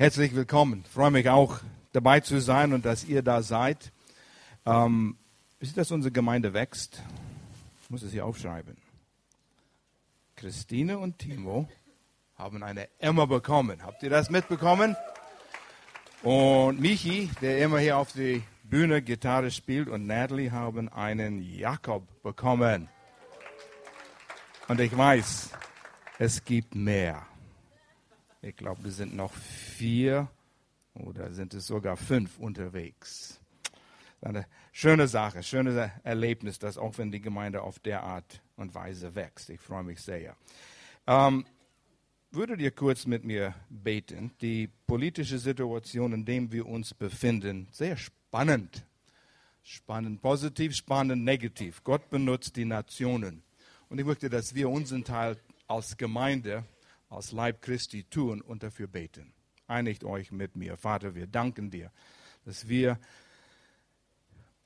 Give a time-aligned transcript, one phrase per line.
[0.00, 0.84] Herzlich willkommen.
[0.86, 1.58] Ich freue mich auch
[1.90, 3.90] dabei zu sein und dass ihr da seid.
[4.64, 5.16] Ähm,
[5.58, 7.02] wisst ihr, dass unsere Gemeinde wächst?
[7.82, 8.76] Ich muss es hier aufschreiben.
[10.36, 11.68] Christine und Timo
[12.36, 13.82] haben eine Emma bekommen.
[13.82, 14.94] Habt ihr das mitbekommen?
[16.22, 22.04] Und Michi, der immer hier auf die Bühne Gitarre spielt, und Natalie haben einen Jakob
[22.22, 22.88] bekommen.
[24.68, 25.50] Und ich weiß,
[26.20, 27.26] es gibt mehr.
[28.40, 30.28] Ich glaube, es sind noch vier
[30.94, 33.40] oder sind es sogar fünf unterwegs.
[34.20, 39.14] Eine schöne Sache, schönes Erlebnis, dass auch wenn die Gemeinde auf der Art und Weise
[39.14, 39.50] wächst.
[39.50, 40.36] Ich freue mich sehr.
[41.06, 41.46] Ähm,
[42.30, 44.32] würdet ihr kurz mit mir beten?
[44.40, 48.84] Die politische Situation, in der wir uns befinden, sehr spannend.
[49.62, 51.82] Spannend positiv, spannend negativ.
[51.84, 53.42] Gott benutzt die Nationen.
[53.88, 56.64] Und ich möchte, dass wir unseren Teil als Gemeinde
[57.08, 59.32] als Leib Christi tun und dafür beten.
[59.66, 60.76] Einigt euch mit mir.
[60.76, 61.90] Vater, wir danken dir,
[62.44, 62.98] dass wir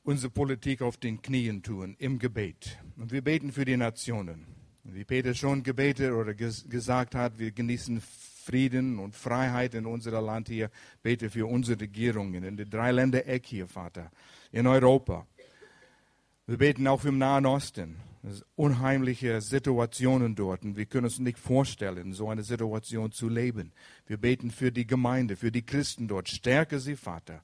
[0.05, 2.79] unsere Politik auf den Knien tun, im Gebet.
[2.97, 4.47] Und wir beten für die Nationen.
[4.85, 10.25] Wie Peter schon gebetet oder ges gesagt hat, wir genießen Frieden und Freiheit in unserem
[10.25, 10.71] Land hier.
[11.03, 14.11] Bete für unsere Regierungen in den drei Länder Eck hier, Vater,
[14.51, 15.27] in Europa.
[16.47, 17.97] Wir beten auch für den Nahen Osten
[18.55, 23.73] unheimliche Situationen dort und wir können uns nicht vorstellen, so eine Situation zu leben.
[24.07, 26.29] Wir beten für die Gemeinde, für die Christen dort.
[26.29, 27.43] Stärke sie, Vater,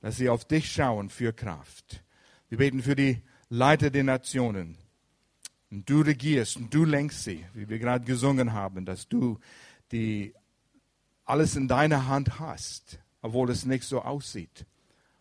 [0.00, 2.02] dass sie auf dich schauen für Kraft.
[2.48, 4.76] Wir beten für die Leiter der Nationen.
[5.70, 9.38] Und du regierst und du lenkst sie, wie wir gerade gesungen haben, dass du
[9.90, 10.34] die
[11.24, 14.66] alles in deiner Hand hast, obwohl es nicht so aussieht.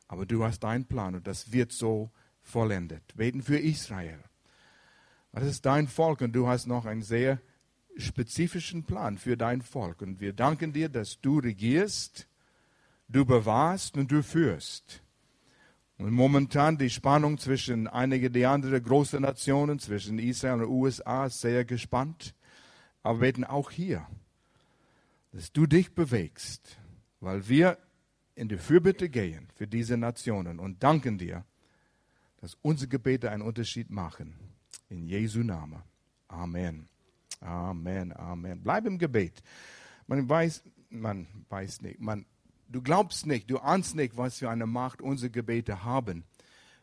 [0.09, 2.11] Aber du hast deinen Plan und das wird so
[2.41, 3.15] vollendet.
[3.15, 4.19] Beten für Israel.
[5.31, 7.39] Das ist dein Volk und du hast noch einen sehr
[7.97, 10.01] spezifischen Plan für dein Volk.
[10.01, 12.27] Und wir danken dir, dass du regierst,
[13.07, 15.01] du bewahrst und du führst.
[15.97, 21.41] Und momentan die Spannung zwischen einigen der anderen großen Nationen, zwischen Israel und USA, ist
[21.41, 22.33] sehr gespannt.
[23.03, 24.07] Aber wir beten auch hier,
[25.31, 26.77] dass du dich bewegst,
[27.19, 27.77] weil wir
[28.35, 31.45] in die Fürbitte gehen für diese Nationen und danken dir,
[32.37, 34.50] dass unsere Gebete einen Unterschied machen.
[34.91, 35.81] In Jesu Namen.
[36.27, 36.89] Amen.
[37.39, 38.61] Amen, Amen.
[38.61, 39.41] Bleib im Gebet.
[40.05, 42.25] Man weiß, man weiß nicht, man,
[42.67, 46.25] du glaubst nicht, du ahnst nicht, was für eine Macht unsere Gebete haben,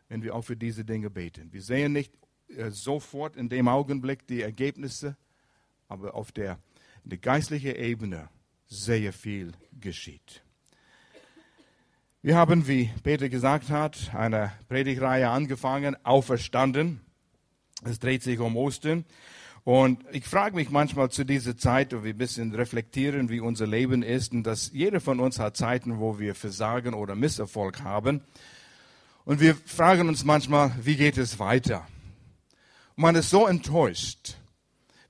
[0.07, 1.53] wenn wir auch für diese Dinge beten.
[1.53, 2.11] Wir sehen nicht
[2.47, 5.15] äh, sofort in dem Augenblick die Ergebnisse,
[5.87, 6.57] aber auf der,
[7.03, 8.27] der geistlichen Ebene
[8.65, 10.43] sehr viel geschieht.
[12.23, 17.01] Wir haben, wie Peter gesagt hat, eine Predigreihe angefangen, auferstanden.
[17.83, 19.05] Es dreht sich um Ostern.
[19.63, 23.67] Und ich frage mich manchmal zu dieser Zeit, wo wir ein bisschen reflektieren, wie unser
[23.67, 28.21] Leben ist, und dass jeder von uns hat Zeiten, wo wir Versagen oder Misserfolg haben.
[29.25, 31.87] Und wir fragen uns manchmal, wie geht es weiter?
[32.95, 34.37] Und man ist so enttäuscht.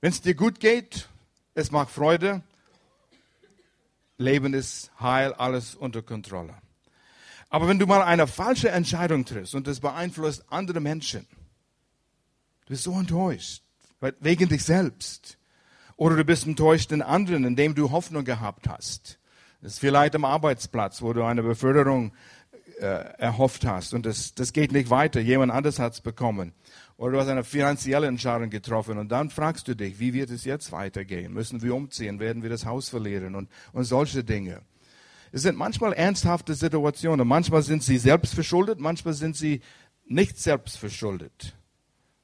[0.00, 1.08] Wenn es dir gut geht,
[1.54, 2.42] es macht Freude,
[4.18, 6.54] Leben ist heil, alles unter Kontrolle.
[7.48, 11.26] Aber wenn du mal eine falsche Entscheidung triffst und das beeinflusst andere Menschen,
[12.70, 13.64] Du bist so enttäuscht,
[14.20, 15.38] wegen dich selbst.
[15.96, 19.18] Oder du bist enttäuscht in anderen, indem du Hoffnung gehabt hast.
[19.60, 22.12] Das ist vielleicht am Arbeitsplatz, wo du eine Beförderung
[22.78, 22.84] äh,
[23.18, 25.18] erhofft hast und das, das geht nicht weiter.
[25.18, 26.52] Jemand anderes hat es bekommen.
[26.96, 30.44] Oder du hast eine finanzielle Entscheidung getroffen und dann fragst du dich, wie wird es
[30.44, 31.32] jetzt weitergehen?
[31.32, 32.20] Müssen wir umziehen?
[32.20, 33.34] Werden wir das Haus verlieren?
[33.34, 34.62] Und, und solche Dinge.
[35.32, 37.26] Es sind manchmal ernsthafte Situationen.
[37.26, 39.60] Manchmal sind sie selbst verschuldet, manchmal sind sie
[40.06, 41.56] nicht selbst verschuldet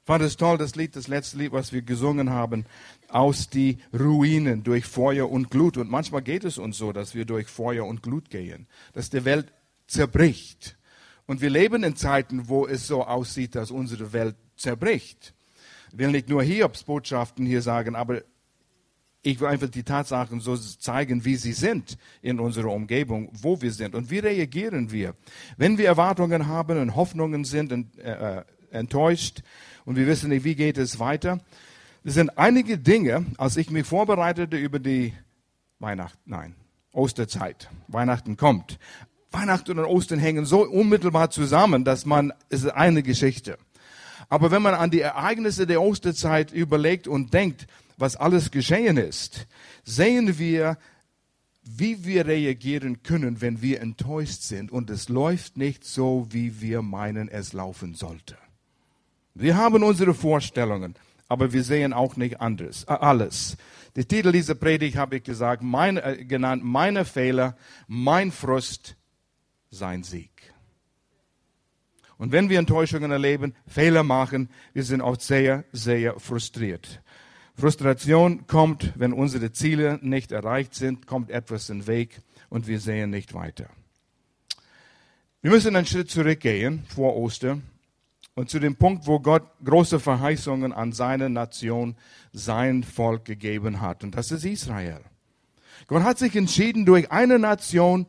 [0.07, 2.65] fand es toll, das Lied, das letzte Lied, was wir gesungen haben,
[3.09, 5.77] aus die Ruinen durch Feuer und Glut.
[5.77, 9.25] Und manchmal geht es uns so, dass wir durch Feuer und Glut gehen, dass die
[9.25, 9.53] Welt
[9.89, 10.79] zerbricht.
[11.27, 15.35] Und wir leben in Zeiten, wo es so aussieht, dass unsere Welt zerbricht.
[15.91, 18.23] Ich will nicht nur Hiobs-Botschaften hier sagen, aber
[19.23, 23.73] ich will einfach die Tatsachen so zeigen, wie sie sind in unserer Umgebung, wo wir
[23.73, 23.97] sind.
[23.97, 25.17] Und wie reagieren wir?
[25.57, 29.43] Wenn wir Erwartungen haben und Hoffnungen sind äh, äh enttäuscht,
[29.87, 31.41] und wir wissen nicht, wie geht es weiter.
[32.05, 35.15] Es sind einige Dinge, als ich mich vorbereitete über die
[35.79, 36.55] Weihnachten, nein,
[36.93, 37.71] Osterzeit.
[37.89, 38.79] Weihnachten kommt.
[39.31, 43.59] Weihnachten und Ostern hängen so unmittelbar zusammen, dass man, es ist eine Geschichte.
[44.29, 47.67] Aber wenn man an die Ereignisse der Osterzeit überlegt und denkt,
[47.97, 49.47] was alles geschehen ist,
[49.85, 50.79] sehen wir,
[51.63, 56.83] wie wir reagieren können, wenn wir enttäuscht sind und es läuft nicht so, wie wir
[56.83, 58.37] meinen, es laufen sollte.
[59.39, 60.95] Wir haben unsere Vorstellungen,
[61.29, 63.59] aber wir sehen auch nicht anderes, äh, alles.
[63.95, 67.55] Der Titel dieser Predigt habe ich gesagt, mein, äh, genannt, meine Fehler,
[67.87, 68.97] mein Frust,
[69.71, 70.31] sein Sieg.
[72.17, 77.03] Und wenn wir Enttäuschungen erleben, Fehler machen, wir sind oft sehr, sehr frustriert.
[77.55, 82.81] Frustration kommt, wenn unsere Ziele nicht erreicht sind, kommt etwas in den Weg und wir
[82.81, 83.69] sehen nicht weiter.
[85.43, 87.65] Wir müssen einen Schritt zurückgehen vor Ostern
[88.37, 91.97] und zu dem Punkt, wo Gott große Verheißungen an seine Nation,
[92.33, 94.05] sein Volk gegeben hat.
[94.05, 95.01] Und das ist Israel.
[95.87, 98.07] Gott hat sich entschieden, durch eine Nation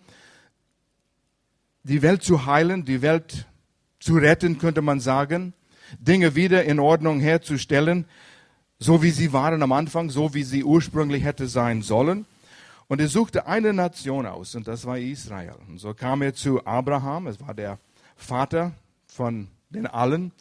[1.84, 3.48] die Welt zu heilen, die Welt
[4.02, 5.54] zu retten, könnte man sagen,
[5.98, 8.06] Dinge wieder in Ordnung herzustellen,
[8.80, 12.26] so wie sie waren am Anfang, so wie sie ursprünglich hätte sein sollen.
[12.90, 15.56] Und er suchte eine Nation aus, und das war Israel.
[15.70, 17.80] Und so kam er zu Abraham, es war der
[18.18, 18.74] Vater
[19.08, 20.32] von den allen.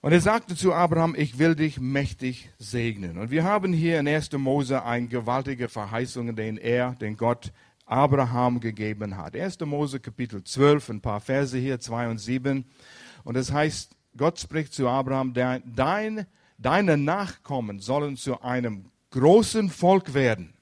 [0.00, 3.18] Und er sagte zu Abraham, ich will dich mächtig segnen.
[3.18, 4.32] Und wir haben hier in 1.
[4.32, 7.52] Mose eine gewaltige Verheißung, den er, den Gott
[7.84, 9.34] Abraham gegeben hat.
[9.34, 9.58] 1.
[9.60, 12.64] Mose Kapitel 12, ein paar Verse hier, 2 und 7.
[13.24, 16.26] Und es das heißt, Gott spricht zu Abraham, dein,
[16.58, 20.54] deine Nachkommen sollen zu einem großen Volk werden.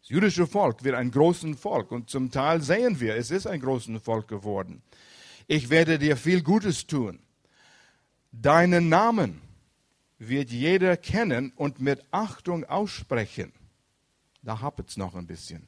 [0.00, 3.60] Das jüdische Volk wird ein großes Volk und zum Teil sehen wir, es ist ein
[3.60, 4.82] großes Volk geworden.
[5.46, 7.20] Ich werde dir viel Gutes tun.
[8.32, 9.40] Deinen Namen
[10.18, 13.52] wird jeder kennen und mit Achtung aussprechen.
[14.42, 15.66] Da hapert es noch ein bisschen.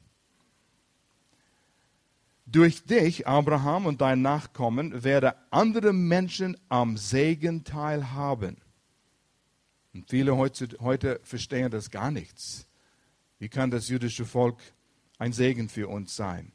[2.47, 8.57] Durch dich, Abraham und dein Nachkommen, werden andere Menschen am Segen teilhaben.
[9.93, 12.67] Und viele heute verstehen das gar nichts.
[13.39, 14.57] Wie kann das jüdische Volk
[15.19, 16.53] ein Segen für uns sein?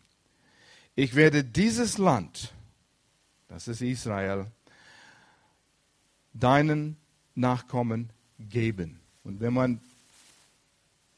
[0.96, 2.54] Ich werde dieses Land,
[3.54, 4.48] das ist Israel,
[6.34, 6.98] deinen
[7.36, 8.10] Nachkommen
[8.40, 9.00] geben.
[9.24, 9.80] Und wenn man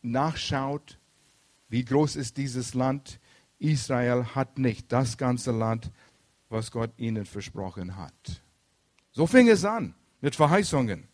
[0.02, 0.98] nachschaut,
[1.70, 3.22] wie groß ist dieses Land,
[3.58, 5.92] Israel hat nicht das ganze Land,
[6.50, 8.42] was Gott ihnen versprochen hat.
[9.14, 11.08] So fing es an mit Verheißungen.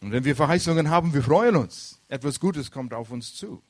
[0.00, 2.00] Und wenn wir Verheißungen haben, wir freuen uns.
[2.06, 3.64] Etwas Gutes kommt auf uns zu.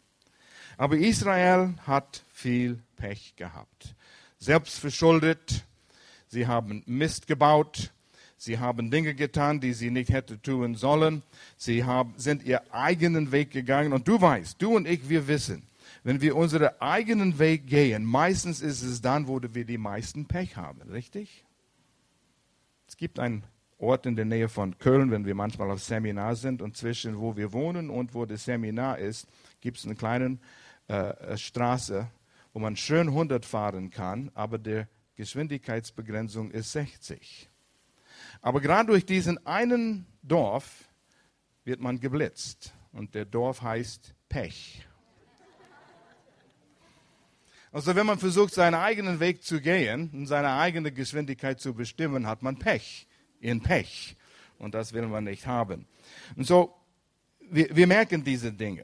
[0.76, 3.94] Aber Israel hat viel Pech gehabt.
[4.38, 5.64] Selbst verschuldet.
[6.28, 7.92] Sie haben Mist gebaut.
[8.36, 11.22] Sie haben Dinge getan, die sie nicht hätten tun sollen.
[11.56, 13.92] Sie haben, sind ihr eigenen Weg gegangen.
[13.92, 15.64] Und du weißt, du und ich, wir wissen,
[16.04, 20.56] wenn wir unseren eigenen Weg gehen, meistens ist es dann, wo wir die meisten Pech
[20.56, 21.44] haben, richtig?
[22.86, 23.42] Es gibt einen
[23.78, 27.36] Ort in der Nähe von Köln, wenn wir manchmal auf Seminar sind und zwischen wo
[27.36, 29.28] wir wohnen und wo das Seminar ist,
[29.60, 30.38] gibt es eine kleine
[30.88, 32.08] äh, Straße,
[32.58, 34.82] wo man schön 100 fahren kann, aber die
[35.14, 37.48] Geschwindigkeitsbegrenzung ist 60.
[38.40, 40.88] Aber gerade durch diesen einen Dorf
[41.62, 44.84] wird man geblitzt und der Dorf heißt Pech.
[47.70, 52.26] Also wenn man versucht, seinen eigenen Weg zu gehen und seine eigene Geschwindigkeit zu bestimmen,
[52.26, 53.06] hat man Pech,
[53.38, 54.16] in Pech.
[54.58, 55.86] Und das will man nicht haben.
[56.34, 56.74] Und so,
[57.38, 58.82] wir, wir merken diese Dinge.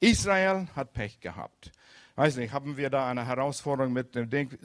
[0.00, 1.72] Israel hat Pech gehabt.
[2.16, 4.58] Weiß nicht, haben wir da eine Herausforderung mit dem Ding?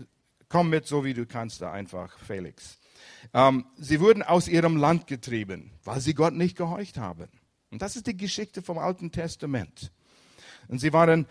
[0.47, 2.79] Komm mit, so wie du kannst, da einfach, Felix.
[3.33, 7.27] Ähm, sie wurden aus ihrem Land getrieben, weil sie Gott nicht gehorcht haben.
[7.69, 9.91] Und das ist die Geschichte vom Alten Testament.
[10.67, 11.27] Und sie waren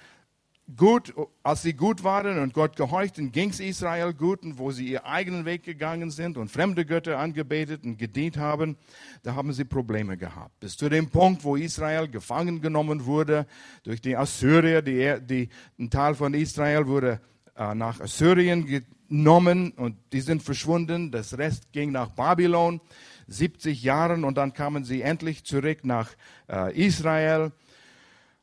[0.76, 4.88] gut, als sie gut waren und Gott gehorchten, ging es Israel gut und wo sie
[4.88, 8.76] ihren eigenen Weg gegangen sind und fremde Götter angebetet und gedient haben,
[9.22, 10.58] da haben sie Probleme gehabt.
[10.60, 13.46] Bis zu dem Punkt, wo Israel gefangen genommen wurde
[13.82, 15.48] durch die Assyrier, die, die,
[15.78, 17.20] ein Teil von Israel wurde
[17.56, 18.66] äh, nach Assyrien
[19.08, 21.10] genommen und die sind verschwunden.
[21.10, 22.80] Das Rest ging nach Babylon,
[23.28, 26.10] 70 Jahren und dann kamen sie endlich zurück nach
[26.48, 27.52] äh, Israel.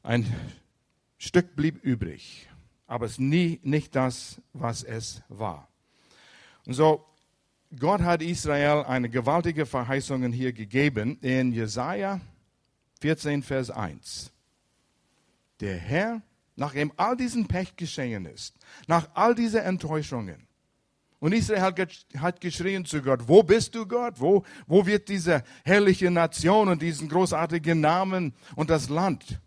[0.03, 0.25] Ein
[1.17, 2.47] Stück blieb übrig,
[2.85, 5.67] aber es nie nicht das, was es war.
[6.65, 7.05] Und so,
[7.77, 12.21] Gott hat Israel eine gewaltige Verheißung hier gegeben in Jesaja
[13.01, 14.31] 14, Vers 1.
[15.59, 16.21] Der Herr,
[16.55, 18.55] nachdem all diesen Pech geschehen ist,
[18.87, 20.47] nach all diesen Enttäuschungen,
[21.19, 21.73] und Israel
[22.19, 24.19] hat geschrien zu Gott, wo bist du Gott?
[24.19, 29.39] Wo, wo wird diese herrliche Nation und diesen großartigen Namen und das Land?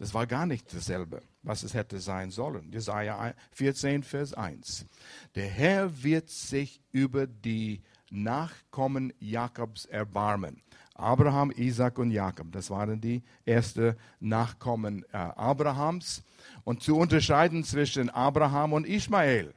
[0.00, 2.72] Das war gar nicht dasselbe, was es hätte sein sollen.
[2.72, 4.86] Jesaja 14, Vers 1.
[5.34, 10.62] Der Herr wird sich über die Nachkommen Jakobs erbarmen.
[10.94, 16.22] Abraham, Isaac und Jakob, das waren die ersten Nachkommen äh, Abrahams.
[16.64, 19.52] Und zu unterscheiden zwischen Abraham und Ismael.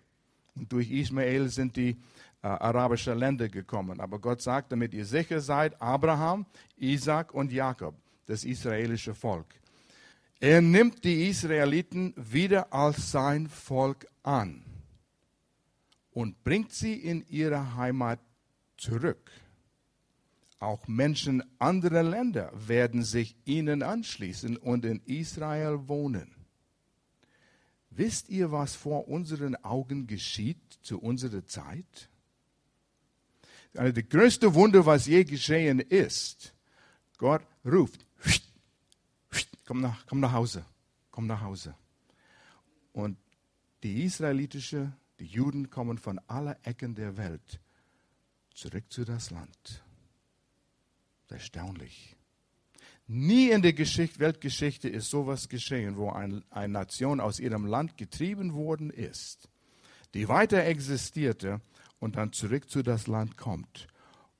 [0.55, 1.91] Und durch Ismael sind die
[2.41, 4.01] äh, arabischen Länder gekommen.
[4.01, 6.45] Aber Gott sagt, damit ihr sicher seid, Abraham,
[6.75, 7.95] Isaac und Jakob
[8.25, 9.62] das israelische Volk.
[10.43, 14.65] Er nimmt die Israeliten wieder als sein Volk an
[16.11, 18.19] und bringt sie in ihre Heimat
[18.75, 19.31] zurück.
[20.59, 26.35] Auch Menschen anderer Länder werden sich ihnen anschließen und in Israel wohnen.
[27.89, 32.09] Wisst ihr, was vor unseren Augen geschieht zu unserer Zeit?
[33.77, 36.53] Also das größte Wunder, was je geschehen ist,
[37.17, 38.05] Gott ruft,
[39.65, 40.65] komm nach, komm nach Hause,
[41.11, 41.75] komm nach Hause.
[42.91, 43.17] Und
[43.83, 47.59] die israelitische, die Juden kommen von aller Ecken der Welt
[48.53, 49.83] zurück zu das Land.
[51.29, 52.15] Erstaunlich.
[53.07, 57.97] Nie in der Geschichte, Weltgeschichte ist sowas geschehen, wo ein, eine Nation aus ihrem Land
[57.97, 59.49] getrieben worden ist,
[60.13, 61.59] die weiter existierte
[61.99, 63.87] und dann zurück zu das Land kommt.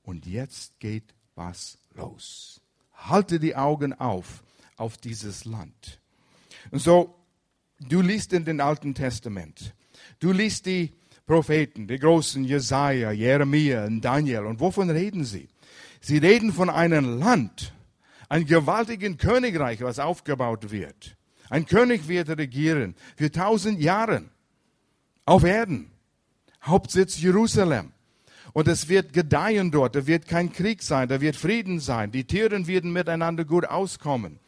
[0.03, 2.61] Und jetzt geht was los.
[2.93, 4.43] Halte die Augen auf
[4.77, 5.99] auf dieses Land.
[6.71, 7.15] Und so,
[7.79, 9.73] du liest in den Alten Testament,
[10.19, 10.93] du liest die
[11.25, 14.45] Propheten, die großen Jesaja, Jeremia und Daniel.
[14.45, 15.47] Und wovon reden sie?
[16.01, 17.73] Sie reden von einem Land,
[18.27, 21.15] ein gewaltigen Königreich, was aufgebaut wird.
[21.49, 24.23] Ein König wird regieren für tausend Jahre
[25.25, 25.91] auf Erden.
[26.63, 27.91] Hauptsitz Jerusalem.
[28.53, 29.95] Und es wird gedeihen dort.
[29.95, 31.09] Da wird kein Krieg sein.
[31.09, 32.11] Da wird Frieden sein.
[32.11, 34.39] Die Tiere werden miteinander gut auskommen.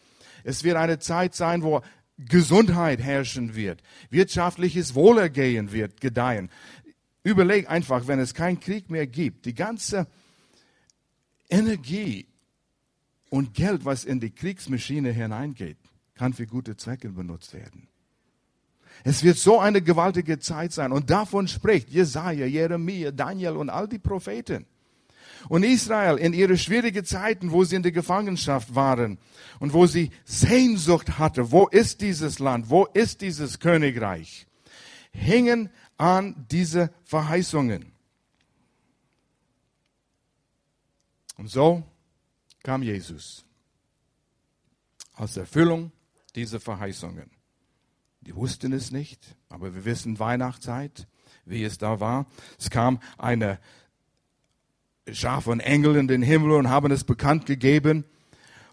[0.46, 1.82] Es wird eine Zeit sein, wo
[2.18, 3.82] Gesundheit herrschen wird.
[4.12, 6.50] Wirtschaftliches Wohlergehen wird gedeihen.
[7.24, 10.08] Überleg einfach, wenn es keinen Krieg mehr gibt, die ganze
[11.50, 12.28] Energie
[13.30, 15.78] und Geld, was in die Kriegsmaschine hineingeht,
[16.14, 17.88] kann für gute Zwecke benutzt werden.
[19.04, 20.92] Es wird so eine gewaltige Zeit sein.
[20.92, 24.68] Und davon spricht Jesaja, Jeremia, Daniel und all die Propheten.
[25.50, 29.20] Und Israel in ihre schwierigen Zeiten, wo sie in der Gefangenschaft waren
[29.60, 34.48] und wo sie Sehnsucht hatte, wo ist dieses Land, wo ist dieses Königreich,
[35.12, 37.92] hingen an diese Verheißungen.
[41.38, 41.84] Und so
[42.64, 43.46] kam Jesus
[45.14, 45.92] als Erfüllung
[46.36, 47.30] dieser Verheißungen.
[48.22, 51.08] Die wussten es nicht, aber wir wissen Weihnachtszeit,
[51.46, 52.26] wie es da war.
[52.60, 53.60] Es kam eine
[55.12, 58.06] Schar von Engeln in den Himmel und haben es bekannt gegeben.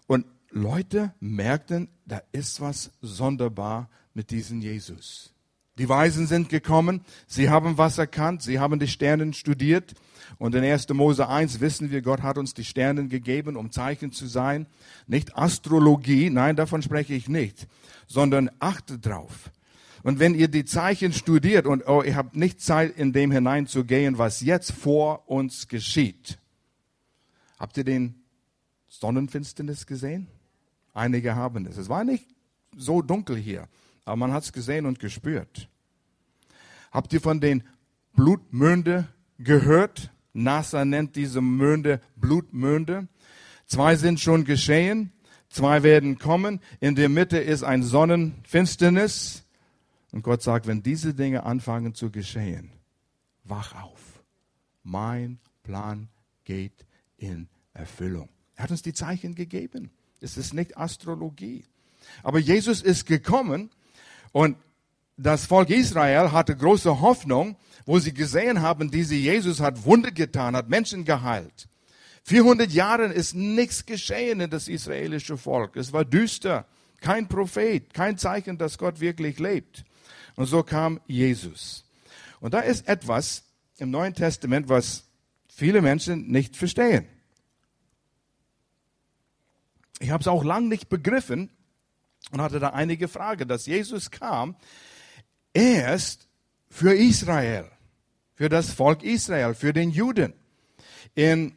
[0.07, 5.33] Und Leute merkten, da ist was sonderbar mit diesem Jesus.
[5.79, 9.95] Die Weisen sind gekommen, sie haben was erkannt, sie haben die Sternen studiert.
[10.37, 10.89] Und in 1.
[10.89, 14.67] Mose 1 wissen wir, Gott hat uns die Sternen gegeben, um Zeichen zu sein.
[15.07, 17.67] Nicht Astrologie, nein, davon spreche ich nicht,
[18.07, 19.51] sondern achte drauf.
[20.03, 24.17] Und wenn ihr die Zeichen studiert und oh, ihr habt nicht Zeit, in dem hineinzugehen,
[24.17, 26.37] was jetzt vor uns geschieht.
[27.57, 28.15] Habt ihr den
[28.87, 30.27] Sonnenfinsternis gesehen?
[30.93, 31.77] Einige haben es.
[31.77, 32.27] Es war nicht
[32.75, 33.67] so dunkel hier.
[34.05, 35.69] Aber man hat es gesehen und gespürt.
[36.91, 37.63] Habt ihr von den
[38.13, 39.07] Blutmünde
[39.39, 40.11] gehört?
[40.33, 43.07] NASA nennt diese Münde Blutmünde.
[43.65, 45.11] Zwei sind schon geschehen,
[45.49, 46.59] zwei werden kommen.
[46.79, 49.45] In der Mitte ist ein Sonnenfinsternis.
[50.13, 52.71] Und Gott sagt, wenn diese Dinge anfangen zu geschehen,
[53.43, 54.23] wach auf.
[54.83, 56.07] Mein Plan
[56.43, 56.85] geht
[57.17, 58.29] in Erfüllung.
[58.55, 59.89] Er hat uns die Zeichen gegeben.
[60.21, 61.65] Es ist nicht Astrologie.
[62.21, 63.71] Aber Jesus ist gekommen,
[64.31, 64.55] und
[65.17, 67.55] das Volk Israel hatte große Hoffnung,
[67.87, 71.67] wo sie gesehen haben, diese Jesus hat Wunder getan, hat Menschen geheilt.
[72.25, 75.75] 400 Jahre ist nichts geschehen in das israelische Volk.
[75.75, 76.67] Es war düster,
[77.01, 79.83] kein Prophet, kein Zeichen, dass Gott wirklich lebt.
[80.35, 81.85] Und so kam Jesus.
[82.39, 83.43] Und da ist etwas
[83.77, 85.05] im Neuen Testament, was
[85.47, 87.07] viele Menschen nicht verstehen.
[89.99, 91.49] Ich habe es auch lange nicht begriffen,
[92.31, 94.55] und hatte da einige Fragen, dass Jesus kam
[95.53, 96.27] erst
[96.69, 97.69] für Israel,
[98.33, 100.33] für das Volk Israel, für den Juden.
[101.15, 101.55] In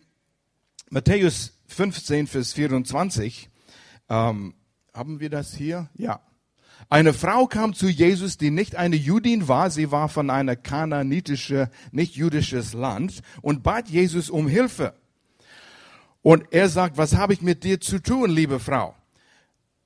[0.90, 3.48] Matthäus 15, Vers 24
[4.08, 4.54] ähm,
[4.92, 5.88] haben wir das hier?
[5.94, 6.20] Ja.
[6.88, 11.70] Eine Frau kam zu Jesus, die nicht eine Judin war, sie war von einer kanaanitische,
[11.90, 14.94] nicht jüdisches Land und bat Jesus um Hilfe.
[16.22, 18.94] Und er sagt, was habe ich mit dir zu tun, liebe Frau?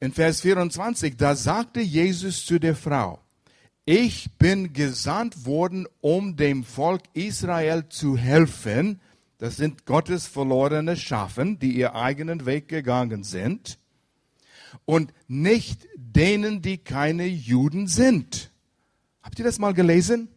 [0.00, 3.20] in Vers 24, da sagte Jesus zu der Frau,
[3.84, 9.00] ich bin gesandt worden, um dem Volk Israel zu helfen.
[9.38, 13.78] Das sind Gottes verlorene Schafen, die ihr eigenen Weg gegangen sind.
[14.84, 18.50] Und nicht denen, die keine Juden sind.
[19.22, 20.28] Habt ihr das mal gelesen?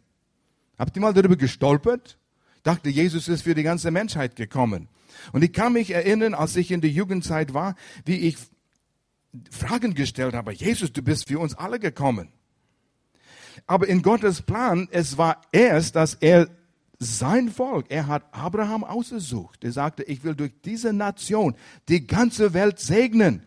[0.78, 2.18] Habt ihr mal darüber gestolpert?
[2.56, 4.88] Ich dachte, Jesus ist für die ganze Menschheit gekommen.
[5.32, 8.36] Und ich kann mich erinnern, als ich in der Jugendzeit war, wie ich
[9.50, 12.28] Fragen gestellt, aber Jesus, du bist für uns alle gekommen.
[13.66, 16.48] Aber in Gottes Plan, es war erst, dass er
[16.98, 19.64] sein Volk, er hat Abraham ausgesucht.
[19.64, 21.56] Er sagte, ich will durch diese Nation
[21.88, 23.44] die ganze Welt segnen.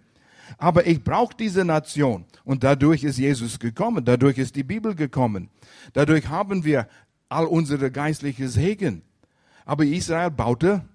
[0.58, 2.26] Aber ich brauche diese Nation.
[2.44, 4.06] Und dadurch ist Jesus gekommen.
[4.06, 5.50] Dadurch ist die Bibel gekommen.
[5.94, 6.88] Dadurch haben wir
[7.30, 9.02] all unsere geistliche Segen.
[9.66, 10.86] Aber Israel baute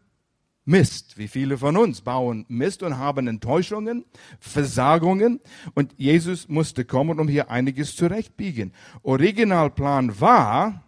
[0.65, 1.19] Mist.
[1.19, 4.05] Wie viele von uns bauen Mist und haben Enttäuschungen,
[4.39, 5.41] Versagungen.
[5.75, 8.73] Und Jesus musste kommen, um hier einiges zurechtbiegen.
[9.03, 10.85] Originalplan war,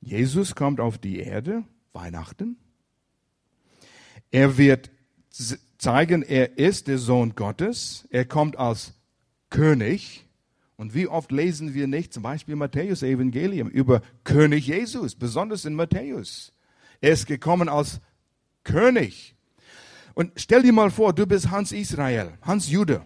[0.00, 2.56] Jesus kommt auf die Erde, Weihnachten.
[4.32, 4.90] Er wird
[5.82, 8.06] zeigen, er ist der Sohn Gottes.
[8.10, 8.94] Er kommt als
[9.50, 10.28] König.
[10.76, 15.74] Und wie oft lesen wir nicht, zum Beispiel Matthäus Evangelium, über König Jesus, besonders in
[15.74, 16.52] Matthäus.
[17.00, 18.00] Er ist gekommen als
[18.62, 19.34] König.
[20.14, 23.02] Und stell dir mal vor, du bist Hans Israel, Hans Jude.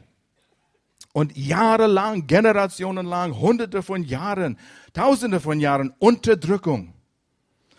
[1.13, 4.59] Und jahrelang, generationenlang, hunderte von Jahren,
[4.93, 6.93] tausende von Jahren Unterdrückung,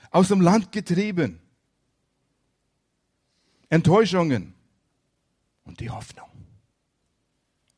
[0.10, 1.39] aus dem Land getrieben,
[3.70, 4.57] Enttäuschungen
[5.67, 6.29] und die Hoffnung.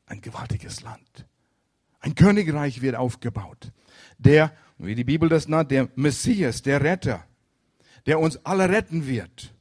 [0.06, 1.26] Ein gewaltiges Land.
[2.00, 3.72] Ein Königreich wird aufgebaut.
[4.18, 7.24] Der, wie die Bibel das nennt, der Messias, der Retter,
[8.06, 9.54] der uns alle retten wird.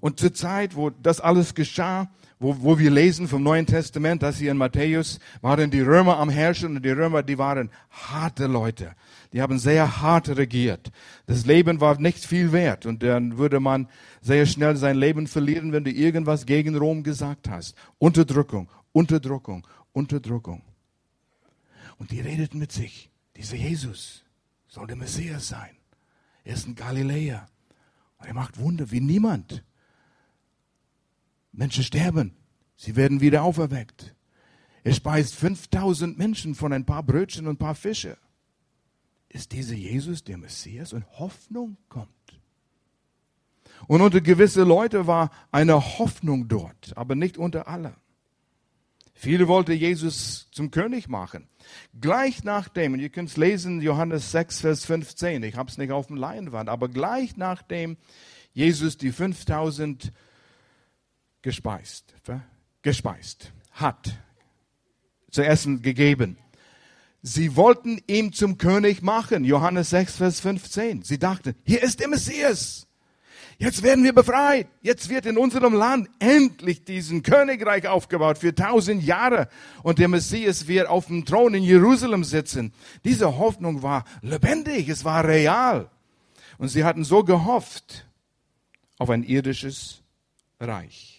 [0.00, 4.38] Und zur Zeit, wo das alles geschah, wo, wo wir lesen vom Neuen Testament, dass
[4.38, 8.94] hier in Matthäus waren die Römer am Herrschen und die Römer, die waren harte Leute.
[9.32, 10.90] Die haben sehr hart regiert.
[11.26, 13.88] Das Leben war nicht viel wert und dann würde man
[14.20, 17.74] sehr schnell sein Leben verlieren, wenn du irgendwas gegen Rom gesagt hast.
[17.98, 20.62] Unterdrückung, Unterdrückung, Unterdrückung.
[21.98, 23.10] Und die redeten mit sich.
[23.36, 24.24] Dieser Jesus
[24.68, 25.70] soll der Messias sein.
[26.44, 27.46] Er ist ein Galiläer.
[28.20, 29.62] Er macht Wunder wie niemand.
[31.52, 32.36] Menschen sterben.
[32.76, 34.14] Sie werden wieder auferweckt.
[34.84, 38.16] Er speist 5000 Menschen von ein paar Brötchen und ein paar Fische.
[39.28, 40.92] Ist dieser Jesus der Messias?
[40.92, 42.08] Und Hoffnung kommt.
[43.86, 47.94] Und unter gewisse Leute war eine Hoffnung dort, aber nicht unter alle.
[49.14, 51.48] Viele wollten Jesus zum König machen.
[52.00, 55.90] Gleich nachdem, und ihr könnt es lesen, Johannes 6, Vers 15, ich habe es nicht
[55.90, 57.96] auf dem Leinwand, aber gleich nachdem
[58.52, 60.12] Jesus die 5000
[61.42, 62.14] gespeist,
[62.82, 64.10] gespeist hat,
[65.30, 66.38] zu essen gegeben.
[67.22, 71.02] Sie wollten ihn zum König machen, Johannes 6, Vers 15.
[71.02, 72.88] Sie dachten, hier ist der Messias.
[73.60, 74.68] Jetzt werden wir befreit.
[74.82, 79.48] Jetzt wird in unserem Land endlich diesen Königreich aufgebaut für tausend Jahre
[79.82, 82.72] und der Messias wird auf dem Thron in Jerusalem sitzen.
[83.04, 85.90] Diese Hoffnung war lebendig, es war real.
[86.58, 88.06] Und sie hatten so gehofft
[88.96, 90.02] auf ein irdisches
[90.60, 91.17] Reich.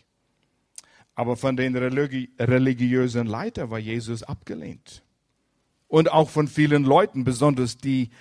[1.19, 5.03] Aber von den religi religiösen Leitern war Jesus abgelehnt.
[5.89, 8.11] Und auch von vielen Leuten, besonders die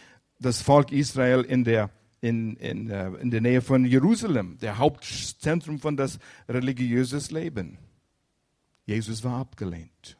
[0.40, 5.78] das Volk Israel in der in, in, äh, in der Nähe von Jerusalem, der Hauptzentrum
[5.78, 7.78] von das religiöses Leben.
[8.84, 10.18] Jesus war abgelehnt.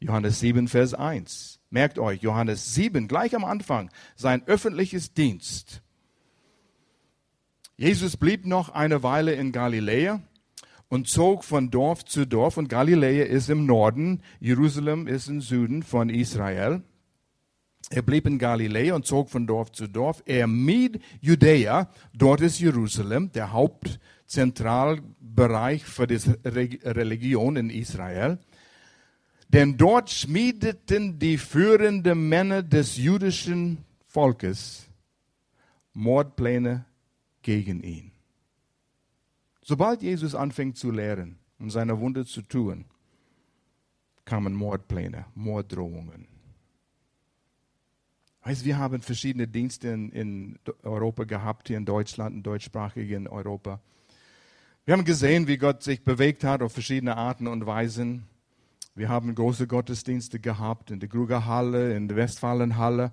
[0.00, 1.60] Johannes 7, Vers 1.
[1.68, 5.82] Merkt euch, Johannes 7, gleich am Anfang, sein öffentliches Dienst.
[7.76, 10.22] Jesus blieb noch eine Weile in Galiläa
[10.88, 12.56] und zog von Dorf zu Dorf.
[12.56, 16.82] Und Galiläa ist im Norden, Jerusalem ist im Süden von Israel.
[17.90, 20.22] Er blieb in Galiläa und zog von Dorf zu Dorf.
[20.26, 26.20] Er mied Judäa, dort ist Jerusalem, der Hauptzentralbereich für die
[26.84, 28.38] Religion in Israel.
[29.48, 34.84] Denn dort schmiedeten die führenden Männer des jüdischen Volkes
[35.94, 36.84] Mordpläne
[37.42, 38.07] gegen ihn.
[39.68, 42.86] Sobald Jesus anfing zu lehren und seine Wunde zu tun,
[44.24, 46.26] kamen Mordpläne, Morddrohungen.
[48.44, 53.82] Weißt, wir haben verschiedene Dienste in, in Europa gehabt, hier in Deutschland, in deutschsprachigen Europa.
[54.86, 58.24] Wir haben gesehen, wie Gott sich bewegt hat auf verschiedene Arten und Weisen.
[58.94, 63.12] Wir haben große Gottesdienste gehabt in der Krugerhalle, in der Westfalenhalle.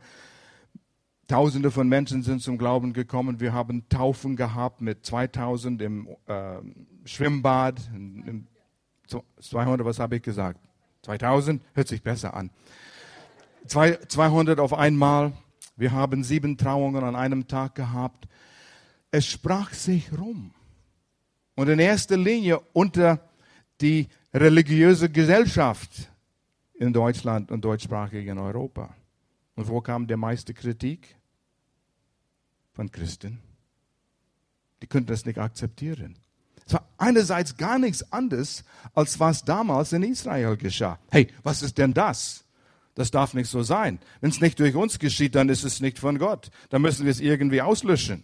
[1.27, 3.39] Tausende von Menschen sind zum Glauben gekommen.
[3.39, 6.57] Wir haben Taufen gehabt mit 2000 im äh,
[7.03, 7.81] Schwimmbad.
[7.93, 8.47] Im
[9.39, 10.59] 200, was habe ich gesagt?
[11.01, 11.63] 2000?
[11.73, 12.51] Hört sich besser an.
[13.67, 15.33] 200 auf einmal.
[15.75, 18.27] Wir haben sieben Trauungen an einem Tag gehabt.
[19.09, 20.53] Es sprach sich rum.
[21.55, 23.19] Und in erster Linie unter
[23.81, 26.11] die religiöse Gesellschaft
[26.73, 28.93] in Deutschland und deutschsprachig in Europa.
[29.56, 31.15] Und wo kam der meiste Kritik?
[32.74, 33.39] Von Christen.
[34.82, 36.18] Die könnten das nicht akzeptieren.
[36.65, 38.63] Es war einerseits gar nichts anderes,
[38.94, 41.00] als was damals in Israel geschah.
[41.10, 42.44] Hey, was ist denn das?
[42.96, 44.00] Das darf nicht so sein.
[44.22, 46.50] Wenn es nicht durch uns geschieht, dann ist es nicht von Gott.
[46.70, 48.24] Dann müssen wir es irgendwie auslöschen.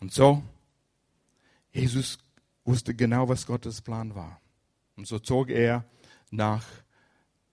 [0.00, 0.42] Und so,
[1.72, 2.18] Jesus
[2.64, 4.40] wusste genau, was Gottes Plan war.
[4.96, 5.84] Und so zog er
[6.30, 6.64] nach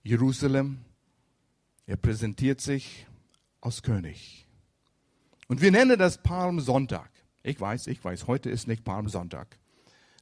[0.04, 0.80] Jerusalem.
[1.86, 3.08] Er präsentiert sich
[3.60, 4.48] als König.
[5.48, 7.10] Und wir nennen das Palmsonntag.
[7.44, 9.58] Ich weiß, ich weiß, heute ist nicht Palmsonntag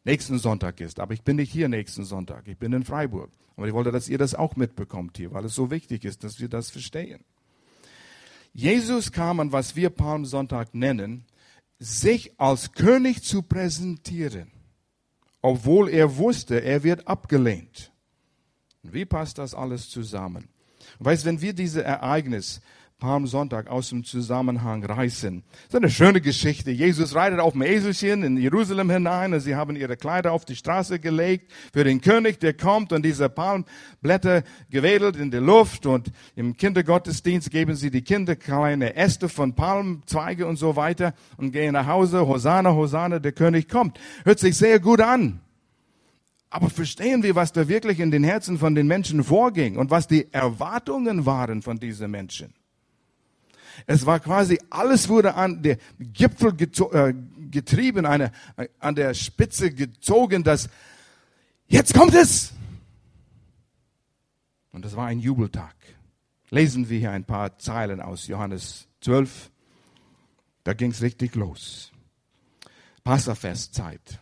[0.10, 1.00] nächsten Sonntag ist.
[1.00, 2.48] Aber ich bin nicht hier nächsten Sonntag.
[2.48, 3.32] Ich bin in Freiburg.
[3.56, 6.40] Aber ich wollte, dass ihr das auch mitbekommt hier, weil es so wichtig ist, dass
[6.40, 7.24] wir das verstehen.
[8.54, 11.26] Jesus kam an, was wir Palmsonntag nennen,
[11.78, 14.52] sich als König zu präsentieren,
[15.42, 17.89] obwohl er wusste, er wird abgelehnt.
[18.84, 20.48] Wie passt das alles zusammen?
[21.00, 22.62] Weißt, wenn wir diese Ereignis
[23.00, 25.42] Palmsonntag aus dem Zusammenhang reißen.
[25.52, 26.70] Das ist eine schöne Geschichte.
[26.70, 30.56] Jesus reitet auf dem Eselchen in Jerusalem hinein und sie haben ihre Kleider auf die
[30.56, 36.12] Straße gelegt für den König, der kommt und diese Palmblätter gewedelt in der Luft und
[36.36, 41.74] im Kindergottesdienst geben sie die Kinder kleine Äste von Palmzweige und so weiter und gehen
[41.74, 42.28] nach Hause.
[42.28, 43.98] Hosanna, Hosanna, der König kommt.
[44.26, 45.40] Hört sich sehr gut an.
[46.50, 50.08] Aber verstehen wir, was da wirklich in den Herzen von den Menschen vorging und was
[50.08, 52.54] die Erwartungen waren von diesen Menschen?
[53.86, 57.14] Es war quasi, alles wurde an der Gipfel äh,
[57.50, 58.32] getrieben, eine,
[58.80, 60.70] an der Spitze gezogen, dass
[61.68, 62.54] jetzt kommt es.
[64.72, 65.76] Und das war ein Jubeltag.
[66.50, 69.52] Lesen wir hier ein paar Zeilen aus Johannes 12.
[70.64, 71.92] Da ging es richtig los.
[73.04, 74.20] Passafestzeit.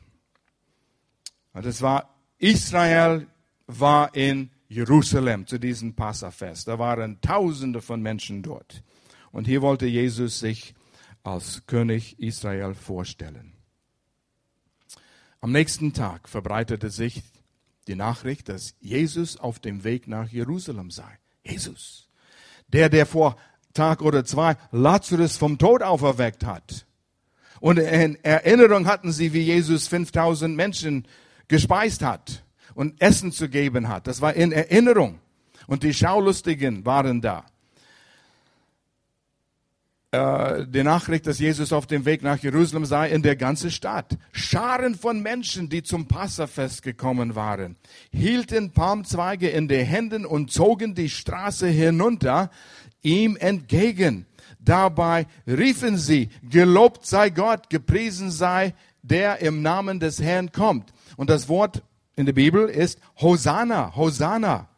[1.54, 3.28] Und es war, Israel
[3.66, 6.68] war in Jerusalem zu diesem Passafest.
[6.68, 8.84] Da waren Tausende von Menschen dort.
[9.32, 10.76] Und hier wollte Jesus sich
[11.24, 13.54] als König Israel vorstellen.
[15.42, 17.24] Am nächsten Tag verbreitete sich
[17.88, 21.20] die Nachricht, dass Jesus auf dem Weg nach Jerusalem sei.
[21.44, 22.10] Jesus,
[22.68, 23.38] der, der vor
[23.74, 26.86] Tag oder zwei Lazarus vom Tod auferweckt hat.
[27.60, 31.08] Und in Erinnerung hatten sie, wie Jesus 5000 Menschen
[31.48, 32.44] gespeist hat
[32.76, 34.08] und Essen zu geben hat.
[34.08, 35.20] Das war in Erinnerung.
[35.68, 37.46] Und die Schaulustigen waren da
[40.12, 44.18] äh, die Nachricht, dass Jesus auf dem Weg nach Jerusalem sei, in der ganzen Stadt.
[44.32, 47.76] Scharen von Menschen, die zum Passafest gekommen waren,
[48.12, 52.50] hielten Palmzweige in den Händen und zogen die Straße hinunter
[53.02, 54.26] ihm entgegen.
[54.60, 60.94] Dabei riefen sie, gelobt sei Gott, gepriesen sei der im Namen des Herrn kommt.
[61.18, 61.84] Und das Wort
[62.16, 64.70] in der Bibel ist Hosanna, Hosanna.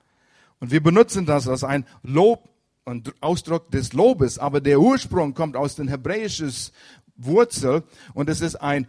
[0.59, 2.49] Und wir benutzen das als ein Lob
[2.89, 6.51] ein Ausdruck des Lobes, aber der Ursprung kommt aus den hebräischen
[7.15, 8.87] Wurzel und es ist ein,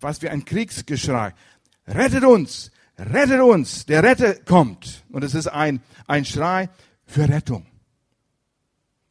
[0.00, 1.34] was wie ein Kriegsgeschrei.
[1.86, 2.70] Rettet uns!
[2.98, 3.86] Rettet uns!
[3.86, 5.04] Der Retter kommt!
[5.10, 6.70] Und es ist ein, ein Schrei
[7.06, 7.66] für Rettung.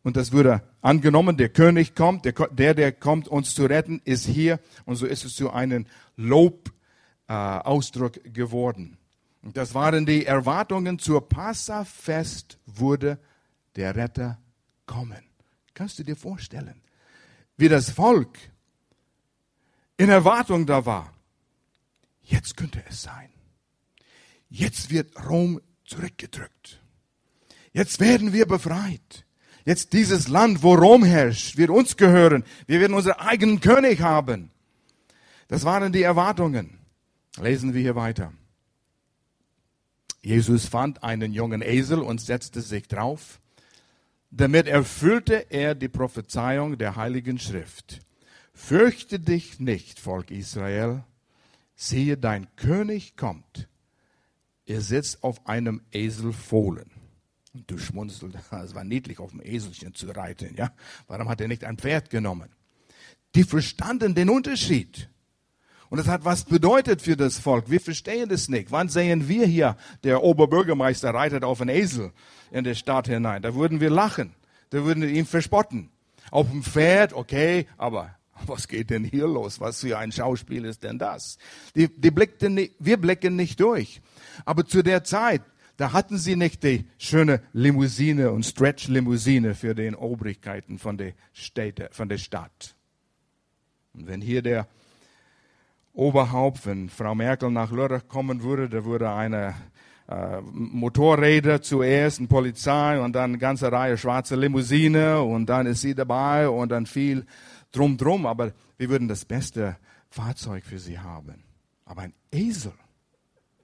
[0.01, 4.59] Und das würde angenommen, der König kommt, der, der, kommt, uns zu retten, ist hier.
[4.85, 5.85] Und so ist es zu einem
[6.17, 6.72] Lobausdruck
[7.27, 8.97] äh, geworden.
[9.41, 13.19] Und das waren die Erwartungen zur Passafest wurde
[13.75, 14.39] der Retter
[14.85, 15.23] kommen.
[15.73, 16.81] Kannst du dir vorstellen,
[17.57, 18.37] wie das Volk
[19.97, 21.13] in Erwartung da war?
[22.21, 23.29] Jetzt könnte es sein.
[24.49, 26.81] Jetzt wird Rom zurückgedrückt.
[27.73, 29.25] Jetzt werden wir befreit.
[29.65, 32.43] Jetzt dieses Land, wo Rom herrscht, wird uns gehören.
[32.67, 34.51] Wir werden unseren eigenen König haben.
[35.47, 36.77] Das waren die Erwartungen.
[37.39, 38.33] Lesen wir hier weiter.
[40.21, 43.41] Jesus fand einen jungen Esel und setzte sich drauf.
[44.31, 47.99] Damit erfüllte er die Prophezeiung der Heiligen Schrift.
[48.53, 51.03] Fürchte dich nicht, Volk Israel.
[51.75, 53.67] Siehe, dein König kommt.
[54.65, 56.89] Er sitzt auf einem Eselfohlen.
[57.53, 58.23] Und du schmunzelst,
[58.63, 60.71] es war niedlich, auf dem Eselchen zu reiten, ja?
[61.07, 62.49] Warum hat er nicht ein Pferd genommen?
[63.35, 65.09] Die verstanden den Unterschied.
[65.93, 67.69] Und es hat was bedeutet für das Volk.
[67.69, 68.71] Wir verstehen das nicht.
[68.71, 72.11] Wann sehen wir hier, der Oberbürgermeister reitet auf einen Esel
[72.49, 73.43] in die Stadt hinein?
[73.43, 74.33] Da würden wir lachen.
[74.71, 75.91] Da würden wir ihn verspotten.
[76.31, 78.15] Auf dem Pferd, okay, aber
[78.47, 79.59] was geht denn hier los?
[79.59, 81.37] Was für ein Schauspiel ist denn das?
[81.75, 84.01] Die, die blickten nicht, wir blicken nicht durch.
[84.45, 85.43] Aber zu der Zeit,
[85.77, 91.89] da hatten sie nicht die schöne Limousine und Stretch-Limousine für den Obrigkeiten von der, Städte,
[91.91, 92.73] von der Stadt.
[93.93, 94.67] Und wenn hier der
[95.93, 99.53] Oberhaupt, wenn Frau Merkel nach Lörrach kommen würde, da würde eine
[100.07, 105.81] äh, Motorräder zuerst, eine Polizei und dann eine ganze Reihe schwarze Limousine und dann ist
[105.81, 107.25] sie dabei und dann viel
[107.71, 109.77] drum drum, aber wir würden das beste
[110.09, 111.43] Fahrzeug für sie haben.
[111.85, 112.73] Aber ein Esel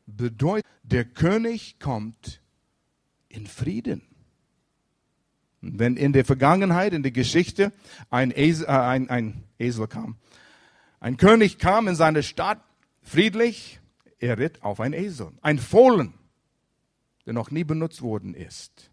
[0.06, 2.42] bedeutet, der König kommt
[3.28, 4.04] in Frieden.
[5.62, 7.74] Wenn in der Vergangenheit, in der Geschichte
[8.10, 10.18] ein Esel, äh, ein, ein Esel kam,
[11.00, 12.62] ein König kam in seine Stadt
[13.02, 13.80] friedlich,
[14.20, 16.14] er ritt auf ein Esel, ein Fohlen,
[17.26, 18.92] der noch nie benutzt worden ist,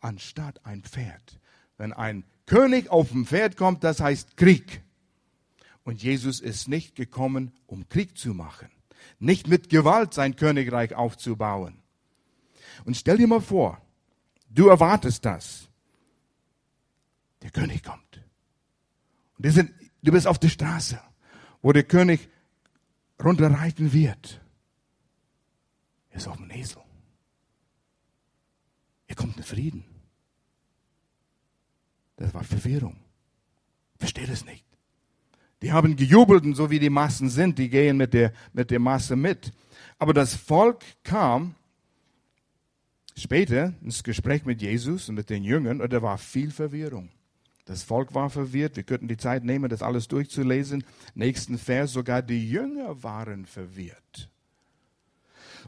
[0.00, 1.38] anstatt ein Pferd.
[1.76, 4.82] Wenn ein König auf dem Pferd kommt, das heißt Krieg.
[5.84, 8.68] Und Jesus ist nicht gekommen, um Krieg zu machen,
[9.18, 11.82] nicht mit Gewalt sein Königreich aufzubauen.
[12.84, 13.80] Und stell dir mal vor,
[14.48, 15.68] du erwartest das.
[17.42, 18.22] Der König kommt.
[19.38, 21.00] Und sind, du bist auf der Straße,
[21.62, 22.28] wo der König
[23.22, 24.40] runterreiten wird.
[26.10, 26.82] Er ist auf dem Esel.
[29.06, 29.84] Er kommt in Frieden.
[32.16, 32.96] Das war Verwirrung.
[33.98, 34.64] Versteht es nicht.
[35.62, 38.78] Die haben gejubelt und so wie die Massen sind, die gehen mit der, mit der
[38.78, 39.52] Masse mit.
[39.98, 41.54] Aber das Volk kam
[43.16, 47.10] später ins Gespräch mit Jesus und mit den Jüngern und da war viel Verwirrung.
[47.70, 48.74] Das Volk war verwirrt.
[48.74, 50.82] Wir könnten die Zeit nehmen, das alles durchzulesen.
[51.14, 54.28] Nächsten Vers, sogar die Jünger waren verwirrt.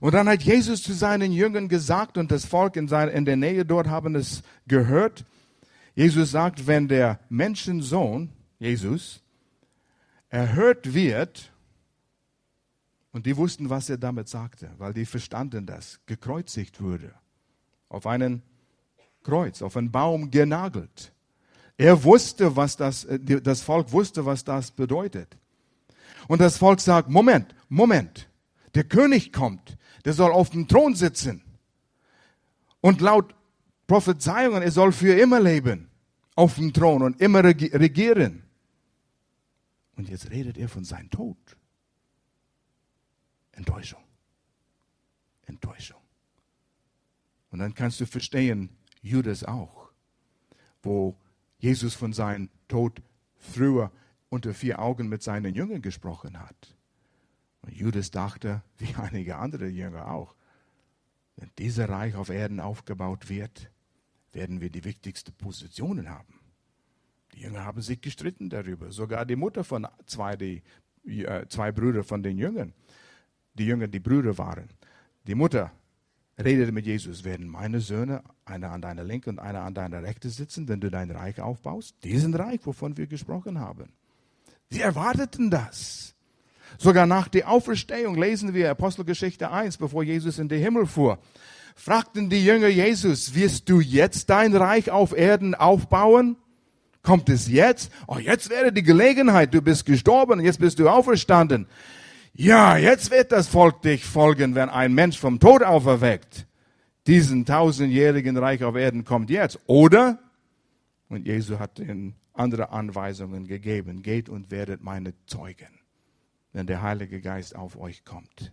[0.01, 3.37] Und dann hat Jesus zu seinen Jüngern gesagt, und das Volk in, seiner, in der
[3.37, 5.25] Nähe dort haben es gehört.
[5.95, 9.23] Jesus sagt, wenn der Menschensohn, Jesus,
[10.29, 11.53] erhört wird,
[13.12, 17.15] und die wussten, was er damit sagte, weil die verstanden das, gekreuzigt würde,
[17.88, 18.43] auf einen
[19.23, 21.12] Kreuz, auf einen Baum genagelt.
[21.83, 25.37] Er wusste, was das, äh, das Volk wusste, was das bedeutet.
[26.29, 28.31] Und das Volk sagt, Moment, Moment,
[28.77, 31.42] der König kommt, der soll auf dem Thron sitzen.
[32.81, 33.35] Und laut
[33.88, 35.90] Prophezeiungen, er soll für immer leben
[36.37, 38.45] auf dem Thron und immer regieren.
[39.97, 41.37] Und jetzt redet er von seinem Tod.
[43.51, 44.05] Enttäuschung.
[45.47, 46.01] Enttäuschung.
[47.51, 48.71] Und dann kannst du verstehen,
[49.03, 49.90] Judas auch,
[50.85, 51.16] wo
[51.62, 53.01] Jesus von seinem Tod
[53.37, 53.92] früher
[54.29, 56.77] unter vier Augen mit seinen Jüngern gesprochen hat.
[57.61, 60.35] Und Judas dachte, wie einige andere Jünger auch,
[61.37, 63.70] wenn dieser Reich auf Erden aufgebaut wird,
[64.33, 66.40] werden wir die wichtigsten Positionen haben.
[67.33, 68.90] Die Jünger haben sich gestritten darüber.
[68.90, 70.62] Sogar die Mutter von zwei, die,
[71.05, 72.75] äh, zwei Brüder von den Jüngern,
[73.55, 74.68] die Jünger, die Brüder waren.
[75.29, 75.70] Die Mutter
[76.38, 80.31] redete mit Jesus, werden meine Söhne, einer an deiner Linke und einer an deiner Rechte
[80.31, 81.97] sitzen, wenn du dein Reich aufbaust?
[82.05, 83.92] Diesen Reich, wovon wir gesprochen haben.
[84.71, 86.14] Sie erwarteten das.
[86.79, 91.18] Sogar nach der Auferstehung lesen wir Apostelgeschichte 1, bevor Jesus in den Himmel fuhr.
[91.75, 96.37] Fragten die Jünger Jesus, wirst du jetzt dein Reich auf Erden aufbauen?
[97.03, 97.90] Kommt es jetzt?
[98.07, 99.53] Oh, jetzt wäre die Gelegenheit.
[99.53, 101.66] Du bist gestorben jetzt bist du auferstanden.
[102.35, 106.47] Ja, jetzt wird das Volk dich folgen, wenn ein Mensch vom Tod auferweckt.
[107.07, 109.59] Diesen tausendjährigen Reich auf Erden kommt jetzt.
[109.66, 110.18] Oder?
[111.09, 114.03] Und Jesus hat ihnen andere Anweisungen gegeben.
[114.03, 115.79] Geht und werdet meine Zeugen,
[116.53, 118.53] wenn der Heilige Geist auf euch kommt.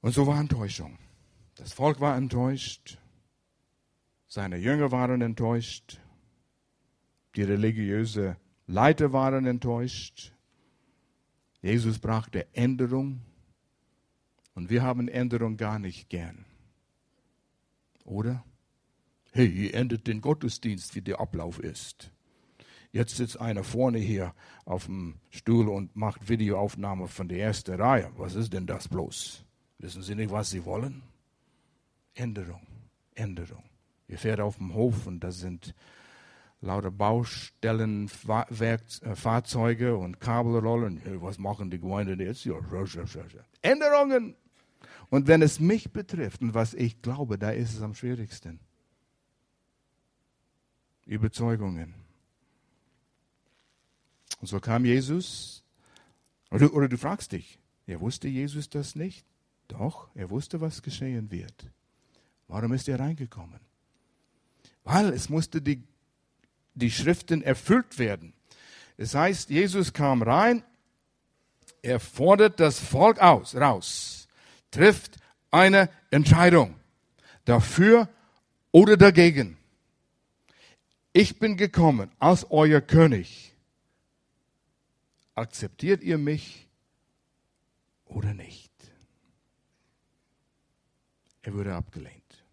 [0.00, 0.98] Und so war Enttäuschung.
[1.56, 2.98] Das Volk war enttäuscht.
[4.26, 6.00] Seine Jünger waren enttäuscht.
[7.36, 10.32] Die religiöse Leiter waren enttäuscht.
[11.68, 13.20] Jesus brachte Änderung.
[14.54, 16.46] Und wir haben Änderung gar nicht gern.
[18.06, 18.42] Oder?
[19.32, 22.10] Hey, ihr endet den Gottesdienst, wie der Ablauf ist.
[22.90, 28.10] Jetzt sitzt einer vorne hier auf dem Stuhl und macht Videoaufnahme von der ersten Reihe.
[28.16, 29.44] Was ist denn das bloß?
[29.76, 31.02] Wissen Sie nicht, was Sie wollen?
[32.14, 32.66] Änderung,
[33.14, 33.64] Änderung.
[34.08, 35.74] Ihr fährt auf dem Hof und da sind
[36.60, 38.10] lauter Baustellen,
[38.58, 41.00] äh, Fahrzeuge und Kabelrollen.
[41.22, 42.48] Was machen die Gemeinde jetzt?
[43.62, 44.34] Änderungen.
[45.10, 48.60] Und wenn es mich betrifft und was ich glaube, da ist es am schwierigsten.
[51.06, 51.94] Überzeugungen.
[54.40, 55.64] Und so kam Jesus.
[56.50, 59.24] Oder, oder du fragst dich, ja, wusste Jesus das nicht?
[59.68, 61.70] Doch, er wusste, was geschehen wird.
[62.46, 63.60] Warum ist er reingekommen?
[64.88, 65.82] weil es musste die,
[66.78, 68.32] die Schriften erfüllt werden.
[68.96, 70.62] Das heißt, Jesus kam rein,
[71.82, 74.28] er fordert das Volk aus, raus,
[74.70, 75.16] trifft
[75.50, 76.74] eine Entscheidung
[77.44, 78.08] dafür
[78.72, 79.56] oder dagegen.
[81.12, 83.54] Ich bin gekommen als euer König.
[85.34, 86.68] Akzeptiert ihr mich
[88.04, 88.72] oder nicht?
[91.42, 92.44] Er wurde abgelehnt.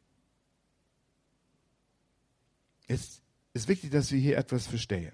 [2.88, 3.25] Jetzt
[3.56, 5.14] ist wichtig, dass wir hier etwas verstehen.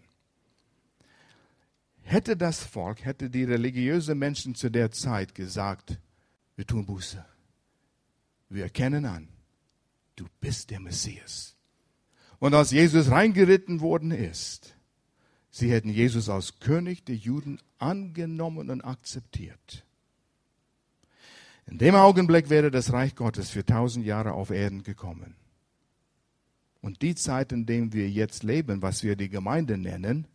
[2.01, 5.99] Hätte das Volk, hätte die religiösen Menschen zu der Zeit gesagt,
[6.55, 7.23] wir tun Buße.
[8.49, 9.29] Wir erkennen an,
[10.15, 11.55] du bist der Messias.
[12.39, 14.75] Und als Jesus reingeritten worden ist,
[15.51, 19.85] sie hätten Jesus als König der Juden angenommen und akzeptiert.
[21.67, 25.35] In dem Augenblick wäre das Reich Gottes für tausend Jahre auf Erden gekommen.
[26.81, 30.27] Und die Zeit, in der wir jetzt leben, was wir die Gemeinde nennen,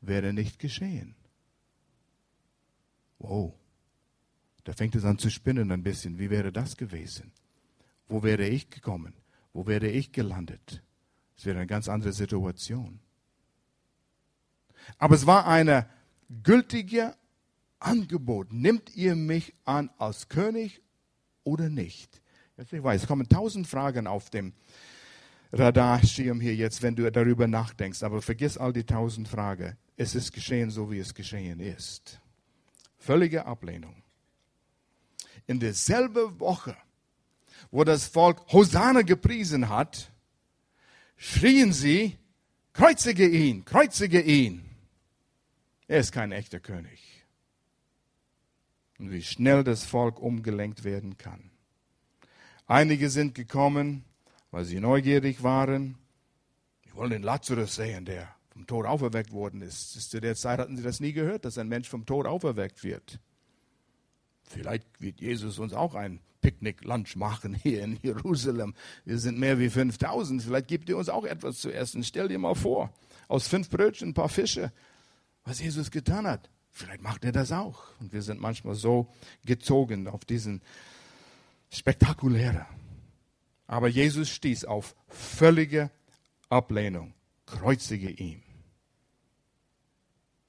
[0.00, 1.14] wäre nicht geschehen.
[3.18, 3.54] Wow.
[4.64, 6.18] Da fängt es an zu spinnen ein bisschen.
[6.18, 7.32] Wie wäre das gewesen?
[8.08, 9.14] Wo wäre ich gekommen?
[9.52, 10.82] Wo wäre ich gelandet?
[11.36, 13.00] Es wäre eine ganz andere Situation.
[14.98, 15.88] Aber es war eine
[16.42, 17.14] gültige
[17.78, 18.52] Angebot.
[18.52, 20.82] Nimmt ihr mich an als König
[21.44, 22.22] oder nicht?
[22.56, 24.52] Jetzt ich weiß, es kommen tausend Fragen auf dem
[25.58, 28.02] Radarschirm hier jetzt, wenn du darüber nachdenkst.
[28.02, 29.76] Aber vergiss all die tausend Fragen.
[29.96, 32.20] Es ist geschehen, so wie es geschehen ist.
[32.98, 34.02] Völlige Ablehnung.
[35.46, 36.76] In derselben Woche,
[37.70, 40.10] wo das Volk Hosanna gepriesen hat,
[41.16, 42.18] schrien sie,
[42.72, 44.64] kreuzige ihn, kreuzige ihn.
[45.86, 47.00] Er ist kein echter König.
[48.98, 51.50] Und wie schnell das Volk umgelenkt werden kann.
[52.66, 54.04] Einige sind gekommen,
[54.54, 55.96] weil sie neugierig waren.
[56.84, 60.08] Die wollen den Lazarus sehen, der vom Tod auferweckt worden ist.
[60.08, 63.18] Zu der Zeit hatten sie das nie gehört, dass ein Mensch vom Tod auferweckt wird.
[64.44, 68.74] Vielleicht wird Jesus uns auch ein Picknick-Lunch machen hier in Jerusalem.
[69.04, 70.40] Wir sind mehr wie 5000.
[70.40, 72.04] Vielleicht gibt er uns auch etwas zu essen.
[72.04, 72.94] Stell dir mal vor,
[73.26, 74.70] aus fünf Brötchen, ein paar Fische,
[75.44, 76.48] was Jesus getan hat.
[76.70, 77.82] Vielleicht macht er das auch.
[77.98, 79.12] Und wir sind manchmal so
[79.44, 80.62] gezogen auf diesen
[81.70, 82.66] spektakulären.
[83.66, 85.90] Aber Jesus stieß auf völlige
[86.48, 87.14] Ablehnung.
[87.46, 88.42] Kreuzige ihn.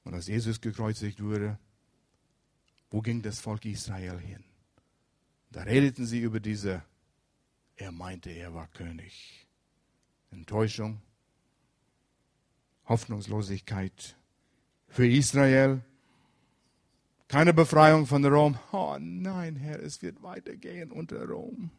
[0.04, 1.58] Und als Jesus gekreuzigt wurde,
[2.92, 4.44] wo ging das Volk Israel hin?
[5.52, 6.84] Da redeten sie über diese,
[7.76, 9.48] er meinte, er war König.
[10.32, 11.02] Enttäuschung,
[12.88, 14.16] Hoffnungslosigkeit
[14.88, 15.82] für Israel,
[17.28, 18.60] keine Befreiung von Rom.
[18.72, 21.72] Oh nein, Herr, es wird weitergehen unter Rom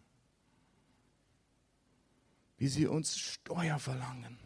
[2.58, 4.38] wie sie uns Steuer verlangen.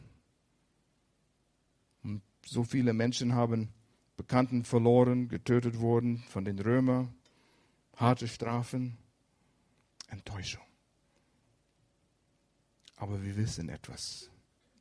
[2.03, 3.73] Und so viele Menschen haben
[4.16, 7.14] Bekannten verloren, getötet wurden von den Römern,
[7.96, 8.99] harte Strafen,
[10.09, 10.64] Enttäuschung.
[12.96, 14.31] Aber wir wissen etwas.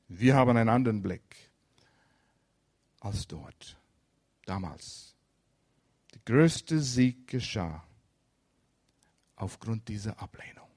[0.07, 1.51] Wir haben einen anderen Blick
[2.99, 3.79] als dort,
[4.45, 5.15] damals.
[6.13, 7.85] Der größte Sieg geschah
[9.35, 10.67] aufgrund dieser Ablehnung,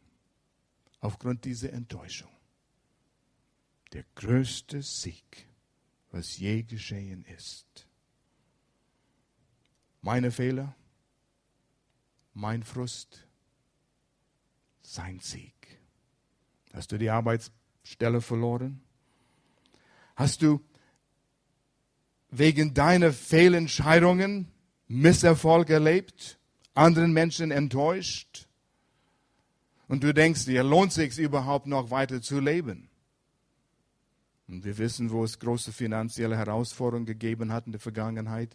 [1.00, 2.30] aufgrund dieser Enttäuschung
[3.92, 5.46] der größte Sieg,
[6.11, 7.87] was je geschehen ist.
[10.00, 10.74] Meine Fehler,
[12.35, 13.26] mein Frust,
[14.81, 15.81] sein Sieg.
[16.72, 18.81] Hast du die Arbeitsstelle verloren?
[20.16, 20.61] Hast du
[22.31, 24.48] wegen deiner Fehlentscheidungen
[24.88, 26.38] Misserfolg erlebt,
[26.74, 28.48] anderen Menschen enttäuscht?
[29.88, 32.88] Und du denkst dir, lohnt sich überhaupt noch weiter zu leben?
[34.52, 38.54] Und wir wissen, wo es große finanzielle Herausforderungen gegeben hat in der Vergangenheit.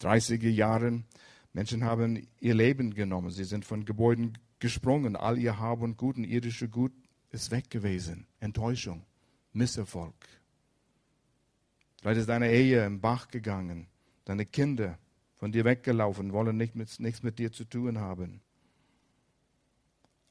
[0.00, 1.04] 30er Jahren.
[1.52, 3.30] Menschen haben ihr Leben genommen.
[3.30, 5.16] Sie sind von Gebäuden gesprungen.
[5.16, 6.92] All ihr Hab und Gut und irdische Gut
[7.30, 8.26] ist weg gewesen.
[8.40, 9.04] Enttäuschung,
[9.52, 10.14] Misserfolg.
[12.00, 13.88] Vielleicht ist deine Ehe im Bach gegangen.
[14.24, 14.98] Deine Kinder
[15.36, 18.40] von dir weggelaufen, wollen nicht mit, nichts mit dir zu tun haben.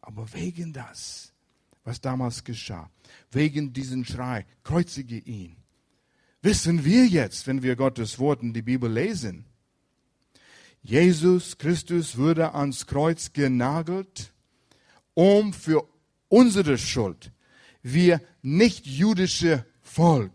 [0.01, 1.33] Aber wegen das
[1.87, 2.91] was damals geschah.
[3.31, 5.55] Wegen diesem Schrei, kreuzige ihn.
[6.41, 9.45] Wissen wir jetzt, wenn wir Gottes Wort in die Bibel lesen,
[10.83, 14.31] Jesus Christus wurde ans Kreuz genagelt,
[15.13, 15.87] um für
[16.27, 17.31] unsere Schuld,
[17.81, 20.33] wir nicht jüdische Volk,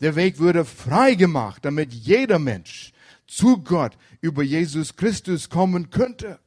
[0.00, 2.92] der Weg wurde frei gemacht, damit jeder Mensch
[3.26, 6.38] zu Gott über Jesus Christus kommen könnte.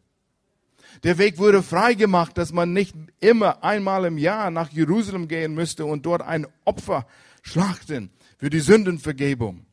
[1.04, 5.86] Der Weg wurde freigemacht, dass man nicht immer einmal im Jahr nach Jerusalem gehen müsste
[5.86, 7.06] und dort ein Opfer
[7.42, 9.66] schlachten für die Sündenvergebung.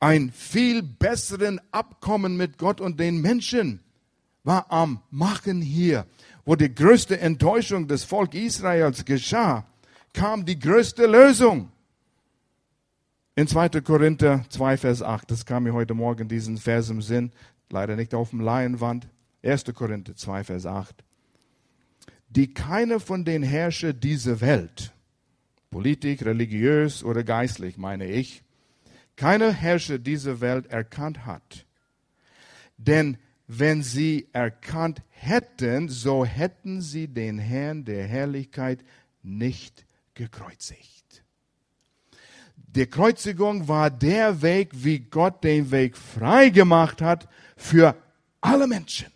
[0.00, 3.80] Ein viel besseren Abkommen mit Gott und den Menschen
[4.42, 6.06] war am Machen hier.
[6.44, 9.64] Wo die größte Enttäuschung des Volk Israels geschah,
[10.12, 11.70] kam die größte Lösung.
[13.34, 13.80] In 2.
[13.80, 17.32] Korinther 2, Vers 8, das kam mir heute Morgen diesen Vers im Sinn,
[17.70, 19.08] leider nicht auf dem Laienwand.
[19.42, 19.64] 1.
[19.74, 21.04] Korinther 2, Vers 8.
[22.28, 24.92] Die keine von den Herrscher dieser Welt,
[25.70, 28.42] Politik, religiös oder geistlich, meine ich,
[29.16, 31.66] keine Herrscher dieser Welt erkannt hat.
[32.78, 38.82] Denn wenn sie erkannt hätten, so hätten sie den Herrn der Herrlichkeit
[39.22, 39.84] nicht
[40.14, 41.22] gekreuzigt.
[42.56, 47.94] Die Kreuzigung war der Weg, wie Gott den Weg frei gemacht hat für
[48.40, 49.12] alle Menschen.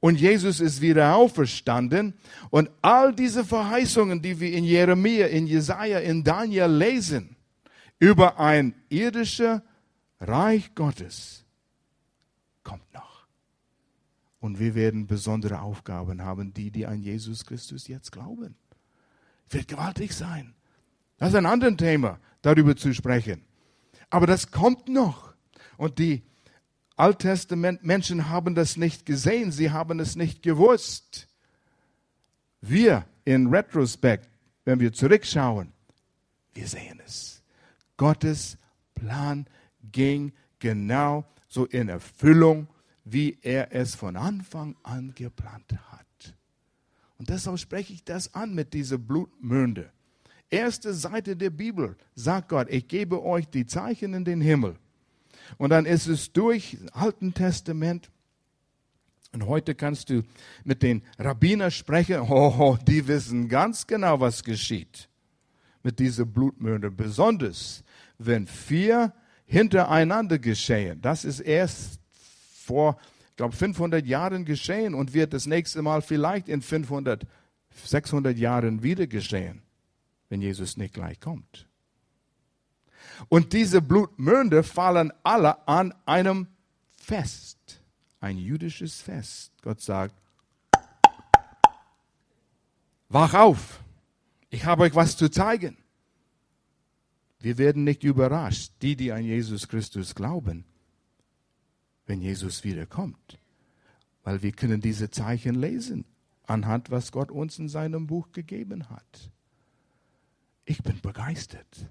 [0.00, 2.14] Und Jesus ist wieder auferstanden.
[2.50, 7.36] Und all diese Verheißungen, die wir in Jeremia, in Jesaja, in Daniel lesen,
[7.98, 9.60] über ein irdisches
[10.20, 11.44] Reich Gottes,
[12.62, 13.26] kommt noch.
[14.40, 18.54] Und wir werden besondere Aufgaben haben, die, die an Jesus Christus jetzt glauben.
[19.48, 20.54] Wird gewaltig sein.
[21.18, 23.42] Das ist ein anderes Thema, darüber zu sprechen.
[24.10, 25.34] Aber das kommt noch.
[25.78, 26.22] Und die
[26.96, 31.28] Alttestament Menschen haben das nicht gesehen, sie haben es nicht gewusst.
[32.62, 34.28] Wir in Retrospekt,
[34.64, 35.72] wenn wir zurückschauen,
[36.54, 37.42] wir sehen es.
[37.98, 38.56] Gottes
[38.94, 39.46] Plan
[39.92, 42.66] ging genau so in Erfüllung,
[43.04, 46.34] wie er es von Anfang an geplant hat.
[47.18, 49.90] Und deshalb spreche ich das an mit dieser Blutmünde.
[50.50, 54.76] Erste Seite der Bibel sagt Gott, ich gebe euch die Zeichen in den Himmel.
[55.58, 58.10] Und dann ist es durch Alten Testament.
[59.32, 60.22] Und heute kannst du
[60.64, 62.20] mit den Rabbinern sprechen.
[62.28, 65.08] Oh, die wissen ganz genau, was geschieht
[65.82, 66.90] mit dieser Blutmörder.
[66.90, 67.84] Besonders,
[68.18, 69.12] wenn vier
[69.46, 71.00] hintereinander geschehen.
[71.00, 72.98] Das ist erst vor,
[73.30, 77.24] ich glaube, 500 Jahren geschehen und wird das nächste Mal vielleicht in 500,
[77.84, 79.62] 600 Jahren wieder geschehen,
[80.28, 81.68] wenn Jesus nicht gleich kommt.
[83.28, 86.48] Und diese Blutmünde fallen alle an einem
[86.96, 87.80] Fest,
[88.20, 89.52] ein jüdisches Fest.
[89.62, 90.14] Gott sagt,
[93.08, 93.80] wach auf,
[94.50, 95.76] ich habe euch was zu zeigen.
[97.38, 100.64] Wir werden nicht überrascht, die, die an Jesus Christus glauben,
[102.06, 103.38] wenn Jesus wiederkommt.
[104.24, 106.04] Weil wir können diese Zeichen lesen,
[106.44, 109.30] anhand was Gott uns in seinem Buch gegeben hat.
[110.64, 111.86] Ich bin begeistert.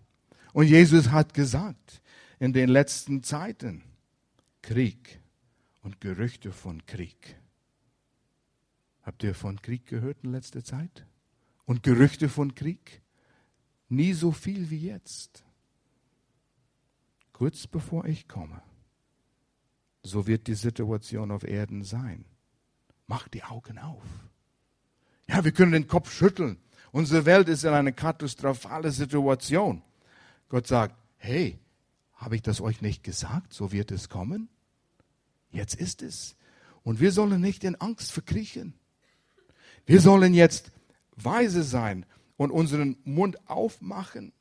[0.56, 2.01] Und Jesus hat gesagt,
[2.39, 3.84] in den letzten Zeiten
[4.62, 5.20] Krieg
[5.82, 7.36] und Gerüchte von Krieg.
[9.01, 11.06] Habt ihr von Krieg gehört in letzter Zeit?
[11.66, 13.01] Und Gerüchte von Krieg?
[13.89, 15.43] Nie so viel wie jetzt.
[17.34, 18.62] Kurz bevor ich komme.
[20.03, 22.24] So wird die Situation auf Erden sein.
[23.08, 24.06] Macht die Augen auf.
[25.28, 26.60] Ja, wir können den Kopf schütteln.
[26.93, 29.82] Unsere Welt ist in einer katastrophalen Situation.
[30.50, 31.60] Gott sagt, hey,
[32.14, 33.54] habe ich das euch nicht gesagt?
[33.54, 34.50] So wird es kommen.
[35.52, 36.36] Jetzt ist es.
[36.84, 38.74] Und wir sollen nicht in Angst verkriechen.
[39.86, 40.72] Wir sollen jetzt
[41.16, 42.06] weise sein
[42.38, 44.34] und unseren Mund aufmachen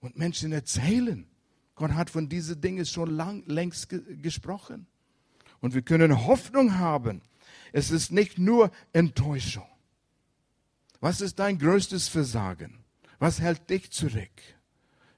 [0.00, 1.26] und Menschen erzählen.
[1.74, 4.86] Gott hat von diesen Dingen schon lang, längst ge gesprochen.
[5.60, 7.22] Und wir können Hoffnung haben.
[7.72, 9.66] Es ist nicht nur Enttäuschung.
[11.00, 12.84] Was ist dein größtes Versagen?
[13.18, 14.30] Was hält dich zurück?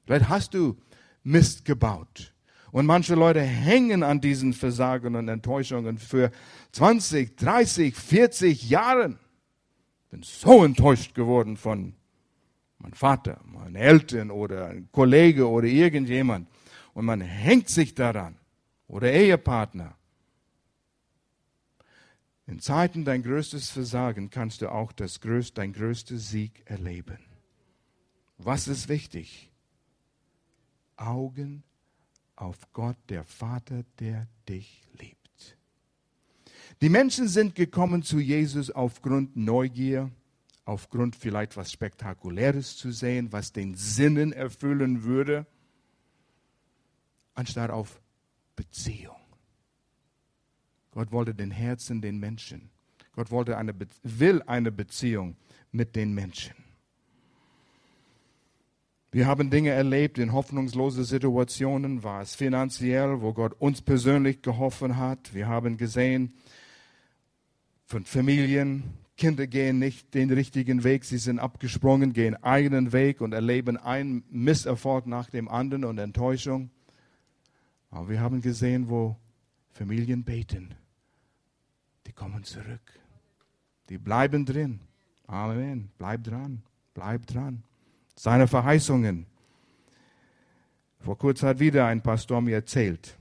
[0.05, 0.77] Vielleicht hast du
[1.23, 2.35] Mist gebaut.
[2.71, 6.31] Und manche Leute hängen an diesen Versagen und Enttäuschungen für
[6.73, 9.19] 20, 30, 40 Jahren.
[10.11, 11.95] Bin so enttäuscht geworden von
[12.79, 16.49] meinem Vater, meinen Eltern oder einem Kollege oder irgendjemand.
[16.95, 18.37] Und man hängt sich daran.
[18.89, 19.97] Oder Ehepartner.
[22.47, 27.19] In Zeiten dein größtes Versagen kannst du auch das größte, dein größter Sieg erleben.
[28.37, 29.51] Was ist wichtig?
[30.97, 31.63] Augen
[32.37, 35.57] auf Gott, der Vater, der dich liebt.
[36.81, 40.11] Die Menschen sind gekommen zu Jesus aufgrund Neugier,
[40.65, 45.47] aufgrund vielleicht was Spektakuläres zu sehen, was den Sinnen erfüllen würde,
[47.35, 48.01] anstatt auf
[48.57, 49.17] Beziehung.
[50.91, 52.71] Gott wollte den Herzen den Menschen.
[53.13, 55.37] Gott wollte eine, will eine Beziehung
[55.73, 56.64] mit den Menschen.
[59.15, 64.97] Wir haben Dinge erlebt in hoffnungslosen Situationen, war es finanziell, wo Gott uns persönlich geholfen
[64.97, 65.33] hat.
[65.33, 66.35] Wir haben gesehen
[67.85, 68.83] von Familien,
[69.17, 74.25] Kinder gehen nicht den richtigen Weg, sie sind abgesprungen, gehen eigenen Weg und erleben einen
[74.31, 76.71] Misserfolg nach dem anderen und Enttäuschung.
[77.93, 79.17] Aber wir haben gesehen, wo
[79.71, 80.75] Familien beten,
[82.09, 82.99] die kommen zurück.
[83.91, 84.81] Die bleiben drin.
[85.29, 85.93] Amen.
[85.99, 86.65] Bleib dran.
[86.95, 87.63] Bleib dran
[88.15, 89.27] seine Verheißungen.
[91.01, 93.17] Vor kurzem hat wieder ein Pastor mir erzählt,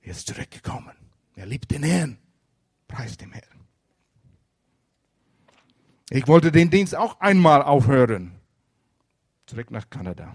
[0.00, 0.94] er ist zurückgekommen.
[1.34, 2.18] Er liebt den Herrn.
[2.88, 3.60] Preis dem Herrn.
[6.08, 8.32] Ich wollte den Dienst auch einmal aufhören.
[9.46, 10.34] zurück nach Kanada.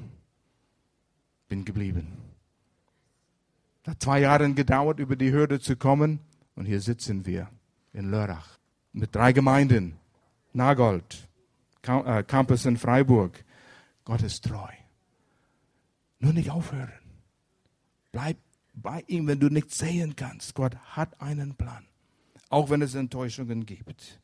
[1.49, 2.17] Bin geblieben.
[3.88, 6.19] Hat zwei Jahre gedauert, über die Hürde zu kommen.
[6.55, 7.49] Und hier sitzen wir
[7.93, 8.59] in Lörrach
[8.93, 9.97] mit drei Gemeinden.
[10.53, 11.28] Nagold,
[11.84, 13.43] äh, Campus in Freiburg.
[14.06, 14.72] Gott ist treu.
[16.20, 16.91] Nur nicht aufhören.
[18.12, 18.38] Bleib
[18.74, 20.56] bei ihm, wenn du nichts sehen kannst.
[20.56, 21.86] Gott hat einen Plan.
[22.49, 24.20] Auch wenn es Enttäuschungen gibt.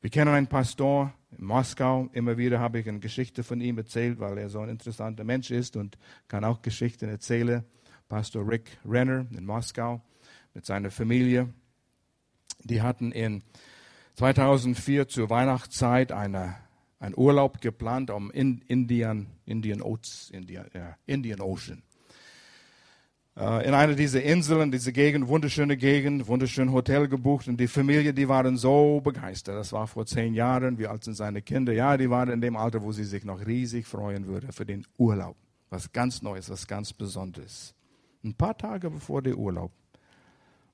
[0.00, 2.08] Wir kennen einen Pastor in Moskau.
[2.12, 5.50] Immer wieder habe ich eine Geschichte von ihm erzählt, weil er so ein interessanter Mensch
[5.50, 7.64] ist und kann auch Geschichten erzählen.
[8.08, 10.00] Pastor Rick Renner in Moskau
[10.54, 11.52] mit seiner Familie.
[12.62, 13.42] Die hatten in
[14.14, 16.56] 2004 zur Weihnachtszeit eine,
[16.98, 21.82] einen Urlaub geplant am Indian, Indian, Oats, Indian, ja, Indian Ocean.
[23.38, 28.12] Äh, in einer dieser Inseln, diese Gegend, wunderschöne Gegend, wunderschön Hotel gebucht und die Familie,
[28.12, 29.56] die waren so begeistert.
[29.56, 30.78] Das war vor zehn Jahren.
[30.78, 31.72] Wie alt sind seine Kinder?
[31.72, 34.84] Ja, die waren in dem Alter, wo sie sich noch riesig freuen würden für den
[34.96, 35.36] Urlaub.
[35.70, 37.74] Was ganz Neues, was ganz Besonderes.
[38.24, 39.70] Ein paar Tage bevor der Urlaub.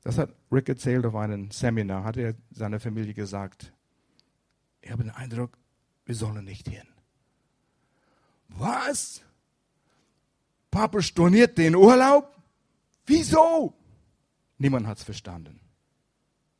[0.03, 3.73] Das hat Rick erzählt auf einem Seminar, hat er seiner Familie gesagt,
[4.83, 5.57] ich habe den Eindruck,
[6.07, 6.87] wir sollen nicht hin.
[8.49, 9.23] Was?
[10.71, 12.35] Papa storniert den Urlaub?
[13.07, 13.75] Wieso?
[14.59, 15.61] Niemand hat es verstanden.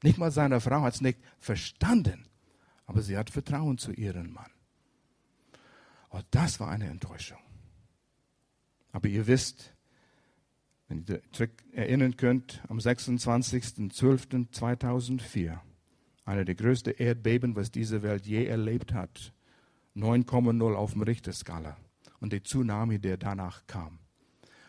[0.03, 2.29] Nicht mal seine Frau hat es nicht verstanden.
[2.87, 4.51] Aber sie hat Vertrauen zu ihrem Mann.
[6.11, 7.39] Und oh, das war eine Enttäuschung.
[8.93, 9.75] Aber ihr wisst,
[10.87, 11.23] wenn ihr
[11.73, 15.59] erinnern könnt, am 26.12.2004,
[16.25, 19.34] einer der größten Erdbeben, was diese Welt je erlebt hat,
[19.97, 21.77] 9,0 auf dem Richterskala
[22.21, 23.99] und der Tsunami, der danach kam.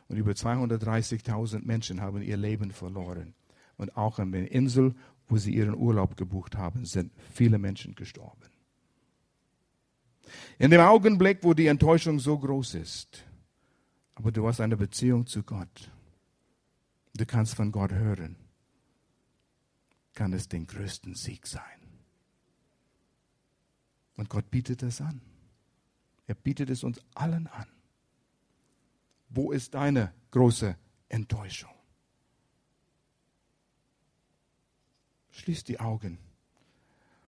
[0.07, 3.33] Und über 230.000 Menschen haben ihr Leben verloren.
[3.77, 4.93] Und auch an der Insel,
[5.27, 8.49] wo sie ihren Urlaub gebucht haben, sind viele Menschen gestorben.
[10.59, 13.25] In dem Augenblick, wo die Enttäuschung so groß ist,
[14.15, 15.91] aber du hast eine Beziehung zu Gott,
[17.15, 18.37] du kannst von Gott hören,
[20.13, 21.84] kann es den größten Sieg sein.
[24.15, 25.21] Und Gott bietet es an.
[26.27, 27.67] Er bietet es uns allen an.
[29.29, 30.77] Wo ist deine große
[31.09, 31.71] Enttäuschung?
[35.31, 36.17] Schließ die Augen.